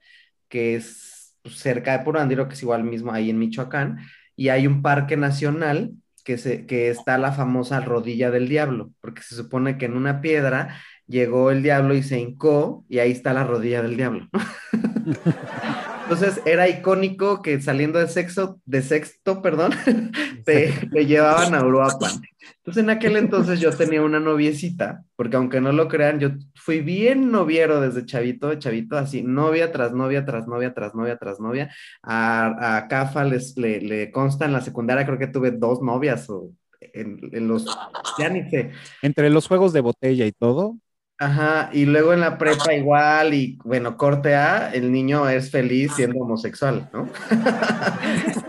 que 0.49 0.75
es 0.75 1.35
cerca 1.45 1.97
de 1.97 2.03
Purandiro, 2.03 2.47
que 2.47 2.55
es 2.55 2.61
igual 2.61 2.83
mismo 2.83 3.11
ahí 3.11 3.29
en 3.29 3.39
Michoacán 3.39 3.99
y 4.37 4.49
hay 4.49 4.67
un 4.67 4.81
parque 4.81 5.17
nacional 5.17 5.91
que, 6.23 6.37
se, 6.37 6.65
que 6.65 6.89
está 6.89 7.17
la 7.17 7.31
famosa 7.31 7.81
rodilla 7.81 8.31
del 8.31 8.47
diablo, 8.47 8.91
porque 9.01 9.23
se 9.23 9.35
supone 9.35 9.77
que 9.77 9.85
en 9.85 9.97
una 9.97 10.21
piedra 10.21 10.77
llegó 11.07 11.51
el 11.51 11.63
diablo 11.63 11.95
y 11.95 12.03
se 12.03 12.19
hincó 12.19 12.85
y 12.87 12.99
ahí 12.99 13.11
está 13.11 13.33
la 13.33 13.43
rodilla 13.43 13.81
del 13.81 13.97
diablo. 13.97 14.27
Entonces 16.03 16.41
era 16.45 16.69
icónico 16.69 17.41
que 17.41 17.59
saliendo 17.61 17.99
de 17.99 18.07
sexo, 18.07 18.61
de 18.65 18.81
sexto, 18.81 19.41
perdón, 19.41 19.71
te, 20.45 20.71
te 20.91 21.05
llevaban 21.05 21.55
a 21.55 21.65
Uruapan. 21.65 22.21
Entonces 22.67 22.83
en 22.83 22.89
aquel 22.89 23.15
entonces 23.15 23.61
yo 23.61 23.71
tenía 23.71 24.01
una 24.01 24.19
noviecita, 24.19 25.05
porque 25.15 25.37
aunque 25.37 25.61
no 25.61 25.71
lo 25.71 25.87
crean, 25.87 26.19
yo 26.19 26.31
fui 26.53 26.81
bien 26.81 27.31
noviero 27.31 27.79
desde 27.79 28.05
chavito, 28.05 28.53
chavito, 28.55 28.97
así, 28.97 29.23
novia 29.23 29.71
tras 29.71 29.93
novia, 29.93 30.25
tras 30.25 30.49
novia, 30.49 30.73
tras 30.73 30.93
novia, 30.93 31.15
tras 31.15 31.39
novia. 31.39 31.73
A, 32.03 32.75
a 32.75 32.87
Cafa 32.89 33.23
les, 33.23 33.55
le, 33.55 33.79
le 33.79 34.11
consta 34.11 34.43
en 34.43 34.51
la 34.51 34.59
secundaria, 34.59 35.05
creo 35.05 35.17
que 35.17 35.27
tuve 35.27 35.51
dos 35.51 35.81
novias 35.81 36.29
o 36.29 36.51
en, 36.81 37.21
en 37.31 37.47
los, 37.47 37.73
ya 38.19 38.27
ni 38.27 38.49
sé. 38.49 38.71
Entre 39.01 39.29
los 39.29 39.47
juegos 39.47 39.71
de 39.71 39.79
botella 39.79 40.25
y 40.25 40.33
todo. 40.33 40.75
Ajá, 41.19 41.69
y 41.71 41.85
luego 41.85 42.11
en 42.11 42.19
la 42.19 42.37
prepa 42.37 42.73
igual, 42.73 43.33
y 43.33 43.57
bueno, 43.63 43.95
corte 43.95 44.35
A, 44.35 44.73
el 44.73 44.91
niño 44.91 45.29
es 45.29 45.51
feliz 45.51 45.93
siendo 45.95 46.19
homosexual, 46.19 46.89
¿no? 46.91 47.07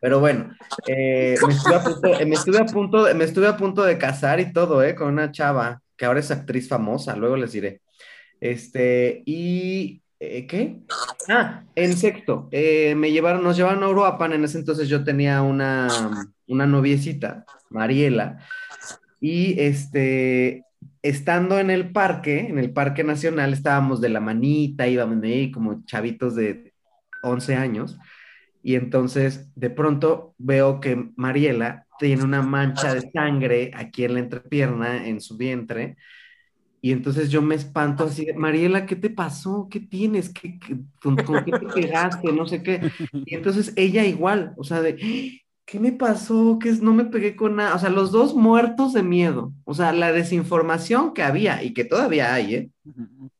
Pero 0.00 0.20
bueno, 0.20 0.54
eh, 0.86 1.36
me, 1.46 1.52
estuve 1.54 1.74
a 1.74 1.82
punto, 1.82 2.08
me, 2.26 2.34
estuve 2.34 2.58
a 2.58 2.66
punto, 2.66 3.14
me 3.14 3.24
estuve 3.24 3.48
a 3.48 3.56
punto 3.56 3.82
de 3.82 3.98
casar 3.98 4.40
y 4.40 4.52
todo, 4.52 4.82
¿eh? 4.82 4.94
Con 4.94 5.08
una 5.08 5.32
chava 5.32 5.82
que 5.96 6.04
ahora 6.04 6.20
es 6.20 6.30
actriz 6.30 6.68
famosa, 6.68 7.16
luego 7.16 7.36
les 7.36 7.52
diré. 7.52 7.82
Este, 8.40 9.22
y 9.26 10.02
eh, 10.20 10.46
¿qué? 10.46 10.80
Ah, 11.28 11.64
en 11.76 11.96
sexto, 11.96 12.48
eh, 12.50 12.94
me 12.96 13.12
llevaron, 13.12 13.42
nos 13.42 13.56
llevaron 13.56 13.84
a 13.84 13.88
Uruapan, 13.88 14.32
en 14.32 14.44
ese 14.44 14.58
entonces 14.58 14.88
yo 14.88 15.04
tenía 15.04 15.42
una, 15.42 15.88
una 16.48 16.66
noviecita, 16.66 17.44
Mariela, 17.70 18.38
y 19.20 19.60
este, 19.60 20.64
estando 21.02 21.58
en 21.58 21.70
el 21.70 21.92
parque, 21.92 22.40
en 22.40 22.58
el 22.58 22.72
Parque 22.72 23.04
Nacional, 23.04 23.52
estábamos 23.52 24.00
de 24.00 24.08
la 24.08 24.20
manita, 24.20 24.88
íbamos 24.88 25.22
ahí 25.22 25.52
como 25.52 25.84
chavitos 25.84 26.34
de 26.34 26.72
11 27.22 27.54
años, 27.54 27.96
y 28.62 28.74
entonces 28.74 29.50
de 29.54 29.70
pronto 29.70 30.34
veo 30.38 30.80
que 30.80 31.10
Mariela 31.16 31.86
tiene 31.98 32.24
una 32.24 32.42
mancha 32.42 32.94
de 32.94 33.10
sangre 33.10 33.70
aquí 33.74 34.04
en 34.04 34.14
la 34.14 34.20
entrepierna, 34.20 35.06
en 35.06 35.20
su 35.20 35.36
vientre, 35.36 35.96
y 36.80 36.92
entonces 36.92 37.30
yo 37.30 37.42
me 37.42 37.54
espanto 37.54 38.04
así, 38.04 38.26
Mariela, 38.36 38.86
¿qué 38.86 38.94
te 38.94 39.10
pasó? 39.10 39.68
¿Qué 39.70 39.80
tienes? 39.80 40.28
¿Qué, 40.28 40.58
con, 41.02 41.16
qué 41.16 41.52
te 41.52 41.66
pegaste? 41.66 42.32
No 42.32 42.46
sé 42.46 42.62
qué. 42.62 42.80
Y 43.12 43.34
entonces 43.34 43.72
ella 43.76 44.04
igual, 44.04 44.54
o 44.56 44.62
sea, 44.62 44.80
de, 44.80 45.42
¿qué 45.64 45.80
me 45.80 45.92
pasó? 45.92 46.58
¿Qué 46.60 46.68
es? 46.68 46.80
No 46.80 46.94
me 46.94 47.04
pegué 47.04 47.34
con 47.34 47.56
nada. 47.56 47.74
O 47.74 47.78
sea, 47.78 47.90
los 47.90 48.12
dos 48.12 48.34
muertos 48.34 48.92
de 48.92 49.02
miedo. 49.02 49.52
O 49.64 49.74
sea, 49.74 49.92
la 49.92 50.12
desinformación 50.12 51.14
que 51.14 51.22
había 51.22 51.64
y 51.64 51.74
que 51.74 51.84
todavía 51.84 52.32
hay, 52.32 52.54
¿eh? 52.54 52.70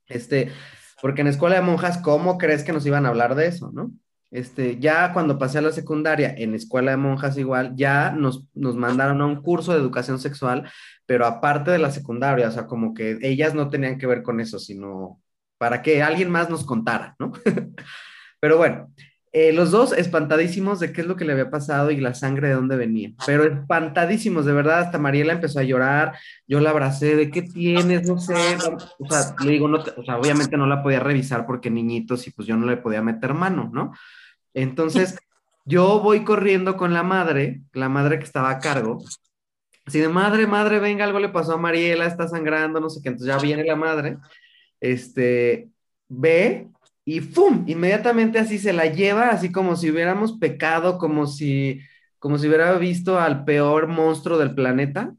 Este, 0.09 0.51
porque 1.01 1.21
en 1.21 1.29
escuela 1.29 1.57
de 1.57 1.63
monjas, 1.63 1.99
¿cómo 1.99 2.39
crees 2.39 2.65
que 2.65 2.73
nos 2.73 2.85
iban 2.87 3.07
a 3.07 3.11
hablar 3.11 3.37
de 3.37 3.47
eso, 3.47 3.71
no? 3.73 3.93
Este, 4.31 4.79
ya 4.79 5.13
cuando 5.13 5.39
pasé 5.39 5.59
a 5.59 5.63
la 5.63 5.73
secundaria, 5.73 6.35
en 6.37 6.55
escuela 6.55 6.91
de 6.91 6.99
monjas 6.99 7.39
igual, 7.39 7.75
ya 7.77 8.11
nos, 8.11 8.47
nos 8.55 8.77
mandaron 8.77 9.21
a 9.23 9.27
un 9.27 9.43
curso 9.43 9.73
de 9.73 9.79
educación 9.79 10.19
sexual, 10.19 10.71
pero 11.07 11.27
aparte 11.27 11.71
de 11.71 11.79
la 11.79 11.91
secundaria, 11.91 12.49
o 12.49 12.51
sea, 12.51 12.67
como 12.67 12.93
que 12.93 13.19
ellas 13.23 13.55
no 13.55 13.71
tenían 13.71 13.99
que 13.99 14.07
ver 14.07 14.23
con 14.23 14.41
eso, 14.41 14.59
sino 14.59 15.21
para 15.59 15.83
que 15.83 16.03
alguien 16.03 16.31
más 16.31 16.51
nos 16.51 16.65
contara, 16.65 17.17
¿no? 17.19 17.33
pero 18.41 18.59
bueno, 18.59 18.93
eh, 19.33 19.53
los 19.53 19.71
dos 19.71 19.93
espantadísimos 19.93 20.81
de 20.81 20.93
qué 20.93 21.03
es 21.03 21.07
lo 21.07 21.17
que 21.17 21.27
le 21.27 21.33
había 21.33 21.51
pasado 21.51 21.91
y 21.91 21.99
la 21.99 22.15
sangre 22.15 22.49
de 22.49 22.55
dónde 22.55 22.77
venía, 22.77 23.13
pero 23.27 23.45
espantadísimos, 23.45 24.47
de 24.47 24.53
verdad, 24.53 24.81
hasta 24.81 24.99
Mariela 24.99 25.35
empezó 25.35 25.61
a 25.61 25.65
llorar, 25.65 26.15
yo 26.47 26.61
la 26.61 26.71
abracé, 26.71 27.15
¿de 27.15 27.31
qué 27.31 27.43
tienes? 27.43 28.09
No 28.09 28.19
sé, 28.19 28.35
o 28.99 29.07
sea, 29.07 29.35
le 29.45 29.51
digo, 29.51 29.69
no 29.69 29.79
o 29.79 30.05
sea, 30.05 30.19
obviamente 30.19 30.57
no 30.57 30.67
la 30.67 30.83
podía 30.83 31.01
revisar 31.01 31.45
porque 31.47 31.71
niñitos 31.71 32.27
y 32.27 32.31
pues 32.31 32.49
yo 32.49 32.57
no 32.57 32.67
le 32.67 32.79
podía 32.79 33.03
meter 33.03 33.35
mano, 33.35 33.71
¿no? 33.73 33.93
Entonces, 34.55 35.19
yo 35.67 36.01
voy 36.01 36.25
corriendo 36.25 36.79
con 36.79 36.95
la 36.95 37.03
madre, 37.03 37.61
la 37.75 37.91
madre 37.91 38.19
que 38.19 38.25
estaba 38.25 38.49
a 38.49 38.59
cargo, 38.61 39.05
así 39.85 39.99
de 39.99 40.09
madre, 40.09 40.47
madre, 40.47 40.79
venga, 40.79 41.05
algo 41.05 41.21
le 41.21 41.29
pasó 41.29 41.53
a 41.53 41.59
Mariela, 41.59 42.07
está 42.07 42.29
sangrando, 42.29 42.81
no 42.81 42.89
sé 42.89 43.03
qué, 43.03 43.11
entonces 43.11 43.35
ya 43.35 43.43
viene 43.43 43.65
la 43.65 43.77
madre, 43.77 44.17
este, 44.81 45.69
ve 46.09 46.69
y 47.09 47.21
¡fum! 47.21 47.65
Inmediatamente 47.67 48.39
así 48.39 48.59
se 48.59 48.75
la 48.75 48.85
lleva, 48.85 49.31
así 49.31 49.51
como 49.51 49.77
si 49.77 49.91
hubiéramos 49.91 50.35
pecado, 50.35 50.99
como 50.99 51.27
si, 51.27 51.81
como 52.19 52.37
si 52.37 52.49
hubiera 52.49 52.77
visto 52.77 53.19
al 53.19 53.47
peor 53.47 53.87
monstruo 53.87 54.37
del 54.37 54.55
planeta. 54.55 55.15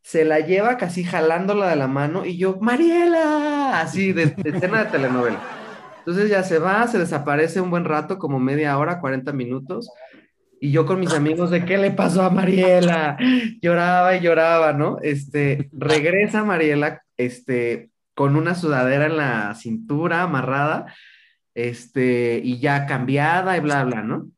Se 0.00 0.24
la 0.24 0.40
lleva 0.40 0.78
casi 0.78 1.04
jalándola 1.04 1.68
de 1.68 1.76
la 1.76 1.86
mano 1.86 2.24
y 2.24 2.38
yo, 2.38 2.56
Mariela, 2.62 3.78
así 3.78 4.14
de, 4.14 4.34
escena 4.42 4.84
de 4.84 4.90
telenovela. 4.90 5.38
Entonces 5.98 6.30
ya 6.30 6.42
se 6.44 6.58
va, 6.58 6.86
se 6.86 6.98
desaparece 6.98 7.60
un 7.60 7.68
buen 7.68 7.84
rato, 7.84 8.18
como 8.18 8.40
media 8.40 8.78
hora, 8.78 8.98
40 8.98 9.30
minutos. 9.34 9.90
Y 10.62 10.70
yo 10.70 10.86
con 10.86 10.98
mis 10.98 11.12
amigos 11.12 11.50
de 11.50 11.66
qué 11.66 11.76
le 11.76 11.90
pasó 11.90 12.22
a 12.22 12.30
Mariela, 12.30 13.18
lloraba 13.60 14.16
y 14.16 14.20
lloraba, 14.20 14.72
¿no? 14.72 14.96
Este, 15.02 15.68
regresa 15.72 16.42
Mariela, 16.42 17.02
este, 17.18 17.90
con 18.14 18.34
una 18.34 18.54
sudadera 18.54 19.04
en 19.04 19.18
la 19.18 19.54
cintura 19.54 20.22
amarrada, 20.22 20.86
este, 21.58 22.40
y 22.44 22.60
ya 22.60 22.86
cambiada 22.86 23.56
y 23.56 23.60
bla, 23.60 23.82
bla, 23.82 24.02
¿no? 24.02 24.30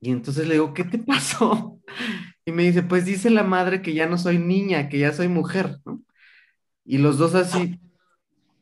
Y 0.00 0.10
entonces 0.10 0.48
le 0.48 0.54
digo, 0.54 0.72
¿qué 0.72 0.82
te 0.84 0.98
pasó? 0.98 1.78
Y 2.46 2.52
me 2.52 2.62
dice, 2.62 2.82
pues 2.82 3.04
dice 3.04 3.28
la 3.28 3.42
madre 3.42 3.82
que 3.82 3.92
ya 3.92 4.06
no 4.06 4.16
soy 4.16 4.38
niña, 4.38 4.88
que 4.88 4.98
ya 4.98 5.12
soy 5.12 5.28
mujer, 5.28 5.76
¿no? 5.84 6.00
Y 6.86 6.98
los 6.98 7.18
dos 7.18 7.34
así, 7.34 7.78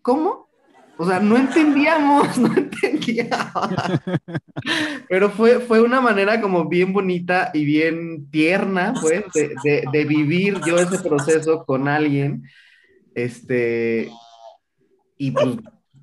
¿cómo? 0.02 0.50
O 0.98 1.06
sea, 1.06 1.20
no 1.20 1.36
entendíamos, 1.36 2.36
no 2.38 2.52
entendíamos. 2.56 3.70
Pero 5.08 5.30
fue, 5.30 5.60
fue 5.60 5.80
una 5.80 6.00
manera 6.00 6.40
como 6.40 6.68
bien 6.68 6.92
bonita 6.92 7.52
y 7.54 7.64
bien 7.64 8.28
tierna, 8.30 8.94
pues, 9.00 9.24
de, 9.32 9.84
de, 9.92 10.04
vivir 10.04 10.60
yo 10.66 10.76
ese 10.76 10.98
proceso 10.98 11.64
con 11.64 11.86
alguien. 11.86 12.42
Este, 13.14 14.10
y 15.16 15.30
pues 15.30 15.56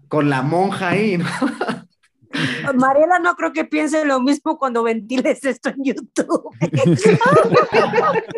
con 0.08 0.30
la 0.30 0.42
monja 0.42 0.90
ahí, 0.90 1.18
¿no? 1.18 1.26
Mariela 2.76 3.20
no 3.20 3.36
creo 3.36 3.54
que 3.54 3.66
piense 3.66 4.06
lo 4.06 4.20
mismo 4.20 4.58
cuando 4.58 4.84
ventiles 4.84 5.44
esto 5.44 5.70
en 5.70 5.84
YouTube. 5.84 6.50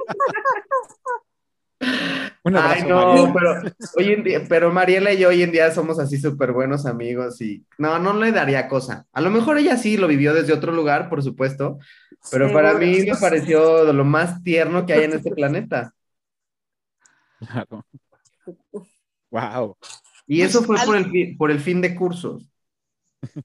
Ay, 2.44 2.84
no, 2.84 3.34
pero, 3.34 3.62
hoy 3.96 4.14
en 4.14 4.24
día, 4.24 4.42
pero 4.48 4.72
Mariela 4.72 5.14
y 5.14 5.20
yo 5.20 5.30
hoy 5.30 5.44
en 5.44 5.52
día 5.52 5.72
somos 5.72 6.00
así 6.00 6.18
súper 6.18 6.52
buenos 6.52 6.86
amigos 6.86 7.40
y 7.42 7.66
no, 7.78 8.00
no 8.00 8.14
le 8.14 8.32
daría 8.32 8.68
cosa. 8.68 9.06
A 9.14 9.22
lo 9.22 9.30
mejor 9.30 9.58
ella 9.58 9.78
sí 9.78 9.98
lo 9.98 10.08
vivió 10.08 10.34
desde 10.34 10.54
otro 10.54 10.72
lugar, 10.72 11.10
por 11.10 11.24
supuesto, 11.24 11.80
pero 12.32 12.52
para 12.52 12.74
mí 12.74 13.02
me 13.02 13.16
pareció 13.16 13.92
lo 13.94 14.04
más 14.04 14.44
tierno 14.44 14.86
que 14.86 14.94
hay 14.94 15.04
en 15.06 15.14
este 15.14 15.32
planeta. 15.32 15.94
Claro. 17.40 17.86
Wow. 19.32 19.78
Y 20.30 20.42
eso 20.44 20.64
fue 20.64 20.78
por 20.86 20.96
el, 20.96 21.36
por 21.38 21.52
el 21.52 21.60
fin 21.60 21.82
de 21.82 21.96
cursos. 21.96 22.46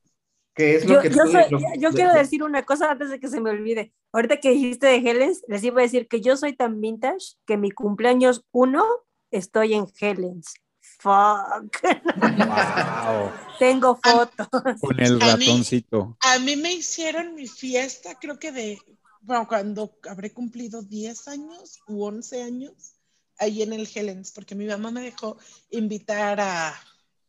Que 0.56 0.76
es 0.76 0.84
lo 0.86 0.94
Yo, 0.94 1.00
que 1.00 1.10
yo 1.10 1.16
soy- 1.26 1.50
lo- 1.50 1.58
yo 1.80 1.90
quiero 1.90 2.14
decir 2.14 2.44
una 2.44 2.62
cosa 2.64 2.92
antes 2.92 3.10
de 3.10 3.18
que 3.18 3.26
se 3.26 3.40
me 3.40 3.50
olvide. 3.50 3.92
Ahorita 4.12 4.36
que 4.38 4.50
dijiste 4.50 4.86
de 4.86 4.98
Helens, 4.98 5.42
les 5.48 5.64
iba 5.64 5.80
a 5.80 5.82
decir 5.82 6.06
que 6.06 6.20
yo 6.20 6.36
soy 6.36 6.54
tan 6.54 6.80
vintage 6.80 7.34
que 7.44 7.56
mi 7.56 7.72
cumpleaños 7.72 8.44
uno 8.52 8.84
estoy 9.32 9.74
en 9.74 9.86
Helens. 10.00 10.54
Fuck. 11.00 11.82
Wow. 11.82 13.32
Tengo 13.58 13.96
fotos. 14.00 14.46
Con 14.80 15.00
el 15.00 15.20
A 15.22 15.36
mí- 15.36 15.44
ratoncito. 15.46 16.16
A 16.20 16.38
mí 16.38 16.54
me 16.54 16.72
hicieron 16.72 17.34
mi 17.34 17.48
fiesta, 17.48 18.16
creo 18.20 18.38
que 18.38 18.52
de, 18.52 18.78
bueno, 19.22 19.48
cuando 19.48 19.96
habré 20.08 20.32
cumplido 20.32 20.82
10 20.82 21.26
años 21.26 21.80
u 21.88 22.04
11 22.04 22.42
años, 22.44 22.93
ahí 23.38 23.62
en 23.62 23.72
el 23.72 23.88
Helens, 23.92 24.32
porque 24.32 24.54
mi 24.54 24.66
mamá 24.66 24.90
me 24.90 25.00
dejó 25.02 25.36
invitar 25.70 26.40
a, 26.40 26.74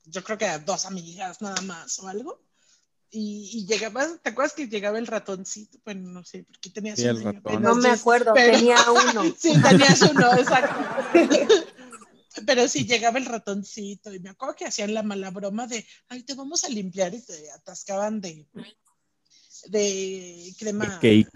yo 0.05 0.24
creo 0.24 0.38
que 0.38 0.45
a 0.45 0.59
dos 0.59 0.85
amigas 0.85 1.41
nada 1.41 1.62
más 1.62 2.00
o 2.00 2.07
algo. 2.07 2.41
Y, 3.12 3.50
y 3.53 3.65
llegaba, 3.65 4.05
¿te 4.21 4.29
acuerdas 4.29 4.53
que 4.53 4.67
llegaba 4.67 4.97
el 5.00 5.07
ratoncito? 5.07 5.77
Bueno, 5.85 6.09
no 6.09 6.24
sé, 6.25 6.43
porque 6.43 6.69
tenías 6.69 6.97
Sí, 7.00 7.05
el 7.05 7.17
un 7.17 7.24
ratón. 7.24 7.62
No 7.62 7.75
me 7.75 7.89
acuerdo, 7.89 8.33
pero- 8.33 8.57
tenía 8.57 8.77
uno. 9.13 9.24
Sí, 9.38 9.53
tenías 9.62 10.01
uno, 10.01 10.33
exacto. 10.38 10.75
Pero 12.45 12.67
sí, 12.67 12.85
llegaba 12.85 13.17
el 13.17 13.25
ratoncito 13.25 14.13
y 14.13 14.19
me 14.19 14.31
acuerdo 14.31 14.55
que 14.55 14.65
hacían 14.65 14.93
la 14.93 15.03
mala 15.03 15.31
broma 15.31 15.67
de, 15.67 15.88
ay, 16.09 16.24
te 16.24 16.33
vamos 16.33 16.65
a 16.65 16.67
limpiar 16.69 17.13
y 17.13 17.21
te 17.21 17.50
atascaban 17.51 18.19
de, 18.19 18.45
de 19.69 20.53
crema. 20.59 21.00
Cake. 21.00 21.29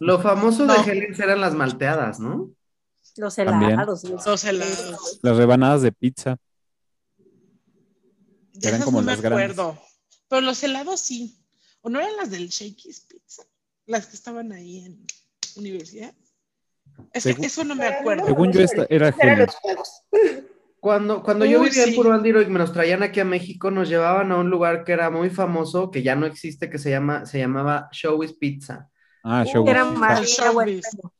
Lo 0.00 0.20
famoso 0.20 0.66
No. 0.66 0.74
de 0.74 0.90
Helens 0.92 1.18
eran 1.18 1.40
las 1.40 1.54
malteadas, 1.54 2.20
¿no? 2.20 2.50
Los 3.16 3.38
helados. 3.38 4.04
los- 4.04 4.26
Los 4.26 4.44
helados. 4.44 5.20
Las 5.22 5.36
rebanadas 5.36 5.82
de 5.82 5.92
pizza. 5.92 6.36
De 8.52 8.68
Eran 8.68 8.74
esas 8.76 8.84
como 8.84 9.00
no 9.00 9.06
me 9.06 9.12
las 9.12 9.20
grandes. 9.20 9.50
acuerdo. 9.52 9.78
Pero 10.28 10.40
los 10.42 10.62
helados 10.62 11.00
sí. 11.00 11.38
¿O 11.82 11.90
no 11.90 12.00
eran 12.00 12.16
las 12.16 12.30
del 12.30 12.48
Shakey's 12.48 13.00
Pizza? 13.00 13.42
Las 13.86 14.06
que 14.06 14.16
estaban 14.16 14.52
ahí 14.52 14.84
en 14.84 15.04
universidad. 15.56 16.14
Es 17.12 17.24
que 17.24 17.46
eso 17.46 17.64
no 17.64 17.74
me 17.74 17.86
acuerdo. 17.86 18.26
Según 18.26 18.52
yo, 18.52 18.60
esta 18.60 18.86
era 18.88 19.12
juegos. 19.12 19.50
Cuando, 20.80 21.22
cuando 21.22 21.44
yo 21.44 21.60
vivía 21.60 21.84
en. 21.84 21.94
Puro 21.94 22.12
Andiro 22.12 22.40
y 22.42 22.46
me 22.46 22.58
los 22.58 22.72
traían 22.72 23.02
aquí 23.02 23.20
a 23.20 23.24
México, 23.24 23.70
nos 23.70 23.88
llevaban 23.88 24.30
a 24.32 24.36
un 24.38 24.50
lugar 24.50 24.84
que 24.84 24.92
era 24.92 25.10
muy 25.10 25.30
famoso, 25.30 25.90
que 25.90 26.02
ya 26.02 26.14
no 26.14 26.26
existe, 26.26 26.70
que 26.70 26.78
se 26.78 26.90
llama, 26.90 27.26
se 27.26 27.38
llamaba 27.38 27.88
Showbiz 27.92 28.34
Pizza. 28.34 28.90
Ah, 29.26 29.42
show. 29.46 29.66
Era. 29.66 29.82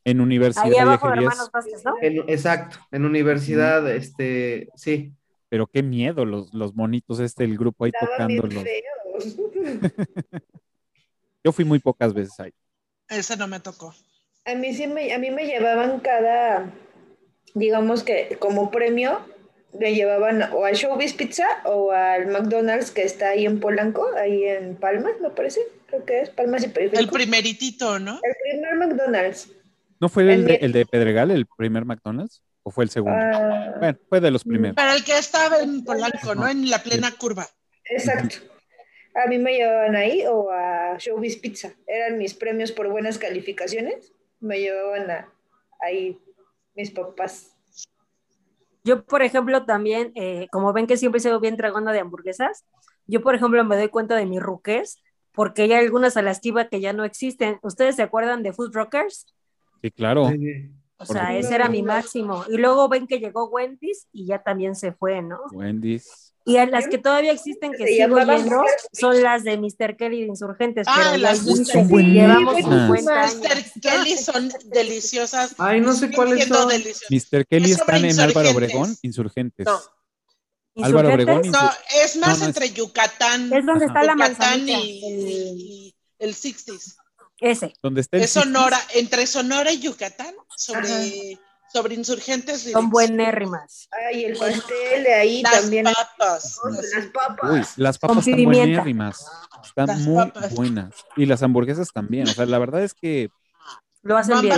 En 0.04 0.20
Universidad 0.20 0.66
Ahí 0.66 0.76
abajo 0.76 1.10
de. 1.10 1.14
Hermanos 1.14 1.50
Vázquez, 1.50 1.82
¿no? 1.84 1.94
En- 2.02 2.28
exacto, 2.28 2.76
en 2.92 3.06
universidad, 3.06 3.90
este, 3.90 4.68
sí. 4.76 5.14
Pero 5.48 5.66
qué 5.66 5.82
miedo 5.82 6.26
los, 6.26 6.52
los 6.52 6.74
monitos, 6.74 7.18
este, 7.20 7.44
el 7.44 7.56
grupo 7.56 7.86
ahí 7.86 7.92
tocándolos. 7.98 8.62
Yo 11.42 11.52
fui 11.52 11.64
muy 11.64 11.78
pocas 11.78 12.12
veces 12.12 12.38
ahí. 12.40 12.52
Ese 13.08 13.38
no 13.38 13.48
me 13.48 13.60
tocó. 13.60 13.94
A 14.44 14.54
mí 14.54 14.74
sí 14.74 14.86
me, 14.86 15.14
a 15.14 15.18
mí 15.18 15.30
me 15.30 15.46
llevaban 15.46 16.00
cada, 16.00 16.70
digamos 17.54 18.02
que 18.02 18.36
como 18.38 18.70
premio, 18.70 19.20
me 19.78 19.94
llevaban 19.94 20.42
o 20.52 20.64
al 20.64 20.74
Showbiz 20.74 21.14
Pizza 21.14 21.46
o 21.64 21.90
al 21.92 22.26
McDonald's 22.28 22.90
que 22.90 23.02
está 23.02 23.30
ahí 23.30 23.44
en 23.46 23.60
Polanco, 23.60 24.06
ahí 24.16 24.44
en 24.44 24.76
Palmas, 24.76 25.14
me 25.20 25.30
parece, 25.30 25.60
creo 25.86 26.04
que 26.04 26.20
es 26.20 26.30
Palmas 26.30 26.62
y 26.62 26.66
El 26.66 26.72
Periférico. 26.72 27.12
primeritito, 27.12 27.98
¿no? 27.98 28.20
El 28.22 28.34
primer 28.52 28.74
McDonald's. 28.76 29.50
¿No 30.00 30.08
fue 30.08 30.22
el 30.24 30.30
El 30.30 30.44
de, 30.44 30.54
el 30.56 30.72
de 30.72 30.86
Pedregal, 30.86 31.30
el 31.30 31.46
primer 31.46 31.84
McDonald's? 31.84 32.42
¿O 32.62 32.70
fue 32.70 32.84
el 32.84 32.90
segundo? 32.90 33.16
Ah, 33.18 33.74
Bueno, 33.78 33.98
fue 34.08 34.20
de 34.20 34.30
los 34.30 34.44
primeros. 34.44 34.74
Para 34.76 34.94
el 34.94 35.04
que 35.04 35.18
estaba 35.18 35.58
en 35.58 35.84
Polanco, 35.84 36.34
¿no? 36.34 36.48
En 36.48 36.70
la 36.70 36.78
plena 36.82 37.10
curva. 37.12 37.46
exacto. 37.84 38.36
A 39.16 39.28
mí 39.28 39.38
me 39.38 39.52
llevaban 39.54 39.94
ahí 39.94 40.24
o 40.26 40.50
a 40.50 40.96
Showbiz 40.98 41.36
Pizza. 41.36 41.72
Eran 41.86 42.18
mis 42.18 42.34
premios 42.34 42.72
por 42.72 42.88
buenas 42.88 43.16
calificaciones. 43.18 44.12
Me 44.40 44.58
llevaban 44.58 45.08
a, 45.10 45.32
ahí 45.80 46.18
mis 46.74 46.90
papás. 46.90 47.53
Yo, 48.84 49.04
por 49.04 49.22
ejemplo, 49.22 49.64
también, 49.64 50.12
eh, 50.14 50.46
como 50.52 50.72
ven 50.72 50.86
que 50.86 50.96
siempre 50.96 51.20
sigo 51.20 51.40
bien 51.40 51.56
dragona 51.56 51.92
de 51.92 52.00
hamburguesas, 52.00 52.64
yo, 53.06 53.22
por 53.22 53.34
ejemplo, 53.34 53.64
me 53.64 53.76
doy 53.76 53.88
cuenta 53.88 54.14
de 54.14 54.26
mis 54.26 54.40
ruques, 54.40 55.02
porque 55.32 55.62
hay 55.62 55.72
algunas 55.72 56.16
a 56.16 56.22
las 56.22 56.40
que 56.40 56.80
ya 56.80 56.92
no 56.92 57.04
existen. 57.04 57.58
¿Ustedes 57.62 57.96
se 57.96 58.02
acuerdan 58.02 58.42
de 58.42 58.52
Food 58.52 58.72
Rockers? 58.72 59.26
Sí, 59.82 59.90
claro. 59.90 60.30
O 60.96 61.04
sea, 61.06 61.36
ese 61.36 61.54
era 61.54 61.68
mi 61.68 61.82
máximo. 61.82 62.44
Y 62.48 62.56
luego 62.56 62.88
ven 62.88 63.06
que 63.06 63.18
llegó 63.18 63.48
Wendy's 63.48 64.06
y 64.12 64.26
ya 64.26 64.42
también 64.42 64.74
se 64.74 64.92
fue, 64.92 65.20
¿no? 65.22 65.40
Wendy's. 65.52 66.33
Y 66.46 66.58
a 66.58 66.66
las 66.66 66.88
que 66.88 66.98
todavía 66.98 67.32
existen 67.32 67.72
que 67.72 67.86
Se 67.86 67.94
sigo 67.94 68.18
llamaban 68.18 68.42
yendo 68.44 68.62
son 68.92 69.22
las 69.22 69.44
de 69.44 69.56
Mr. 69.56 69.96
Kelly 69.96 70.20
de 70.22 70.26
Insurgentes. 70.26 70.86
Ah, 70.88 71.00
pero 71.12 71.16
las 71.22 71.44
dulces, 71.44 71.68
Son 71.68 71.88
llevamos 71.88 72.62
buenísimas. 72.62 72.86
50 73.00 73.22
años. 73.22 73.36
Mr. 73.74 73.80
Kelly 73.80 74.16
son 74.18 74.52
deliciosas. 74.66 75.54
Ay, 75.56 75.80
no 75.80 75.94
sé 75.94 76.10
cuáles 76.12 76.46
son. 76.46 76.68
Mr. 76.68 77.46
Kelly 77.46 77.72
Es 77.72 77.78
están 77.80 78.04
en 78.04 78.20
Álvaro. 78.20 78.50
Obregón, 78.50 78.94
Insurgentes. 79.00 79.64
No. 79.66 79.80
Álvaro. 80.84 81.14
Obregón, 81.14 81.42
No, 81.50 81.70
es 82.02 82.16
más 82.16 82.38
No, 82.38 82.44
no, 82.44 82.46
entre 82.46 82.70
Yucatán, 82.72 83.52
Es 83.52 83.64
donde 83.64 83.86
está 83.86 84.02
la 84.02 84.14
y, 84.82 85.04
el- 85.06 85.28
y 85.28 85.94
el 86.18 86.34
60s. 86.34 86.96
Ese. 87.40 87.74
donde 87.82 88.00
está 88.00 88.16
el 88.16 88.22
Es 88.24 88.30
Sonora, 88.30 88.80
entre 88.94 89.26
Sonora 89.26 89.72
y 89.72 89.80
Yucatán, 89.80 90.34
sobre, 90.56 90.80
Ajá. 91.34 91.40
Sobre 91.74 91.94
insurgentes. 91.96 92.60
Son 92.60 92.66
dirección. 92.66 92.90
buenérrimas. 92.90 93.88
Ay, 94.08 94.24
el 94.26 94.36
pastel 94.38 95.02
de 95.02 95.12
ahí 95.14 95.42
Las 95.42 95.60
también. 95.60 95.84
papas. 95.86 96.60
Las 96.64 97.06
papas. 97.12 97.50
Uy, 97.50 97.82
las 97.82 97.98
papas 97.98 98.16
Con 98.24 98.28
están 98.30 98.44
buenérrimas. 98.44 99.26
Están 99.64 99.86
Las 99.88 99.98
muy 100.00 100.16
papas. 100.24 100.54
buenas. 100.54 100.90
Y 101.16 101.26
las 101.26 101.42
hamburguesas 101.42 101.88
también. 101.92 102.28
O 102.28 102.32
sea, 102.32 102.46
la 102.46 102.58
verdad 102.60 102.82
es 102.84 102.94
que 102.94 103.28
Lo 104.02 104.16
hacen 104.16 104.40
bien. 104.40 104.54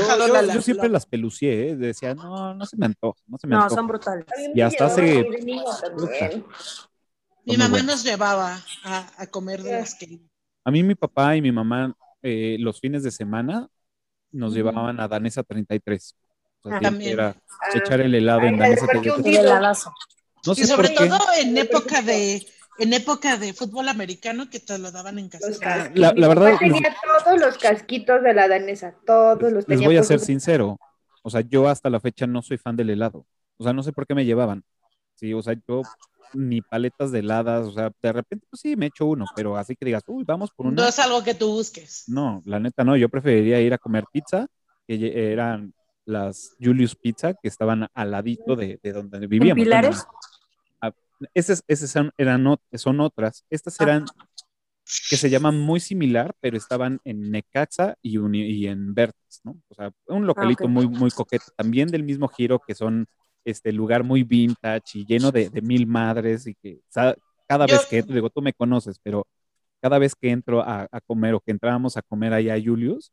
yo, 0.52 0.60
siempre 0.60 0.88
la- 0.88 0.92
las 0.94 1.06
pelucié, 1.06 1.70
¿eh? 1.70 1.76
Decía, 1.76 2.14
no, 2.14 2.54
no 2.54 2.66
se 2.66 2.76
me 2.76 2.84
antoja, 2.86 3.18
no 3.26 3.38
se 3.38 3.46
me 3.46 3.54
No, 3.56 3.62
antoja. 3.62 3.76
son 3.80 3.86
brutales. 3.86 4.26
Y 4.54 4.60
hasta 4.60 4.86
hace-. 4.86 5.24
Mi 7.44 7.56
mamá 7.56 7.82
nos 7.82 8.02
llevaba 8.02 8.60
a, 8.84 9.10
a 9.16 9.26
comer 9.28 9.62
de 9.62 9.72
las 9.72 9.94
que. 9.94 10.20
A 10.64 10.70
mí 10.70 10.82
mi 10.82 10.96
papá 10.96 11.36
y 11.36 11.40
mi 11.42 11.52
mamá 11.52 11.94
eh, 12.22 12.56
los 12.58 12.80
fines 12.80 13.04
de 13.04 13.10
semana 13.12 13.68
nos 14.32 14.52
llevaban 14.52 14.98
a 15.00 15.06
Danesa 15.08 15.42
33. 15.44 16.16
Ah, 16.72 16.80
también. 16.80 17.12
era 17.12 17.36
Ah, 17.60 17.78
echar 17.78 18.00
el 18.00 18.14
helado 18.14 18.40
Ay, 18.42 18.48
en 18.48 18.58
Danesa 18.58 18.86
33. 18.86 19.26
El 19.38 19.44
heladazo. 19.46 19.92
No 20.44 20.52
Y 20.52 20.56
sé 20.56 20.66
sobre 20.66 20.88
por 20.90 20.98
qué. 20.98 21.08
todo 21.08 21.18
en 21.40 21.56
época 21.56 22.02
de 22.02 22.46
en 22.78 22.92
época 22.92 23.38
de 23.38 23.54
fútbol 23.54 23.88
americano 23.88 24.50
que 24.50 24.60
te 24.60 24.76
lo 24.78 24.92
daban 24.92 25.18
en 25.18 25.30
casa. 25.30 25.48
La- 25.94 26.12
la 26.14 26.28
verdad, 26.28 26.52
papá 26.52 26.58
tenía 26.58 26.94
todos 27.24 27.40
los 27.40 27.56
casquitos 27.56 28.22
de 28.22 28.34
la 28.34 28.48
danesa, 28.48 28.94
todos 29.06 29.50
los 29.50 29.66
Les 29.66 29.80
voy 29.82 29.96
a 29.96 30.02
ser 30.02 30.20
sincero. 30.20 30.78
O 31.22 31.30
sea, 31.30 31.40
yo 31.40 31.68
hasta 31.68 31.88
la 31.90 32.00
fecha 32.00 32.26
no 32.26 32.42
soy 32.42 32.58
fan 32.58 32.76
del 32.76 32.90
helado. 32.90 33.26
O 33.56 33.64
sea, 33.64 33.72
no 33.72 33.82
sé 33.82 33.92
por 33.92 34.06
qué 34.06 34.14
me 34.14 34.26
llevaban. 34.26 34.62
Sí, 35.14 35.32
o 35.32 35.42
sea, 35.42 35.54
yo 35.66 35.82
ni 36.34 36.60
paletas 36.60 37.10
de 37.12 37.20
heladas, 37.20 37.66
o 37.66 37.72
sea, 37.72 37.90
de 38.02 38.12
repente, 38.12 38.46
pues 38.50 38.60
sí, 38.60 38.76
me 38.76 38.86
echo 38.86 39.06
uno, 39.06 39.24
pero 39.34 39.56
así 39.56 39.74
que 39.74 39.86
digas, 39.86 40.02
uy, 40.06 40.24
vamos 40.24 40.50
por 40.54 40.66
No 40.66 40.72
una. 40.72 40.88
es 40.88 40.98
algo 40.98 41.24
que 41.24 41.34
tú 41.34 41.48
busques. 41.50 42.04
No, 42.08 42.42
la 42.44 42.60
neta 42.60 42.84
no, 42.84 42.94
yo 42.96 43.08
preferiría 43.08 43.58
ir 43.62 43.72
a 43.72 43.78
comer 43.78 44.04
pizza, 44.12 44.46
que 44.86 45.32
eran 45.32 45.72
las 46.06 46.56
Julius 46.60 46.94
Pizza, 46.94 47.34
que 47.34 47.48
estaban 47.48 47.88
al 47.92 48.10
ladito 48.10 48.56
de, 48.56 48.80
de 48.82 48.92
donde 48.92 49.26
vivíamos. 49.26 49.62
Pilares? 49.62 50.06
Ah, 50.80 50.92
esas, 51.34 51.62
esas 51.68 51.94
eran, 52.16 52.56
son 52.72 53.00
otras. 53.00 53.44
Estas 53.50 53.78
eran 53.80 54.06
que 55.10 55.16
se 55.16 55.28
llaman 55.30 55.58
muy 55.60 55.80
similar, 55.80 56.32
pero 56.40 56.56
estaban 56.56 57.00
en 57.04 57.30
Necaxa 57.30 57.96
y, 58.02 58.18
Uni- 58.18 58.46
y 58.48 58.68
en 58.68 58.94
Vertes, 58.94 59.40
¿no? 59.42 59.56
O 59.68 59.74
sea, 59.74 59.90
un 60.06 60.26
localito 60.26 60.64
ok. 60.64 60.70
muy, 60.70 60.88
muy 60.88 61.10
coqueto, 61.10 61.46
también 61.56 61.88
del 61.88 62.04
mismo 62.04 62.28
giro 62.28 62.60
que 62.64 62.74
son 62.74 63.06
este 63.44 63.72
lugar 63.72 64.04
muy 64.04 64.22
vintage 64.22 64.98
y 65.00 65.04
lleno 65.06 65.30
de, 65.32 65.50
de 65.50 65.60
mil 65.60 65.86
madres 65.86 66.46
y 66.46 66.54
que 66.54 66.80
cada 67.48 67.66
Yo- 67.66 67.76
vez 67.76 67.86
que 67.86 67.98
entro, 67.98 68.14
digo, 68.14 68.30
tú 68.30 68.42
me 68.42 68.52
conoces, 68.52 68.98
pero 69.02 69.26
cada 69.80 69.98
vez 69.98 70.14
que 70.14 70.30
entro 70.30 70.62
a, 70.62 70.88
a 70.90 71.00
comer 71.00 71.34
o 71.34 71.40
que 71.40 71.50
entrábamos 71.52 71.96
a 71.96 72.02
comer 72.02 72.32
allá 72.32 72.54
a 72.54 72.60
Julius, 72.62 73.12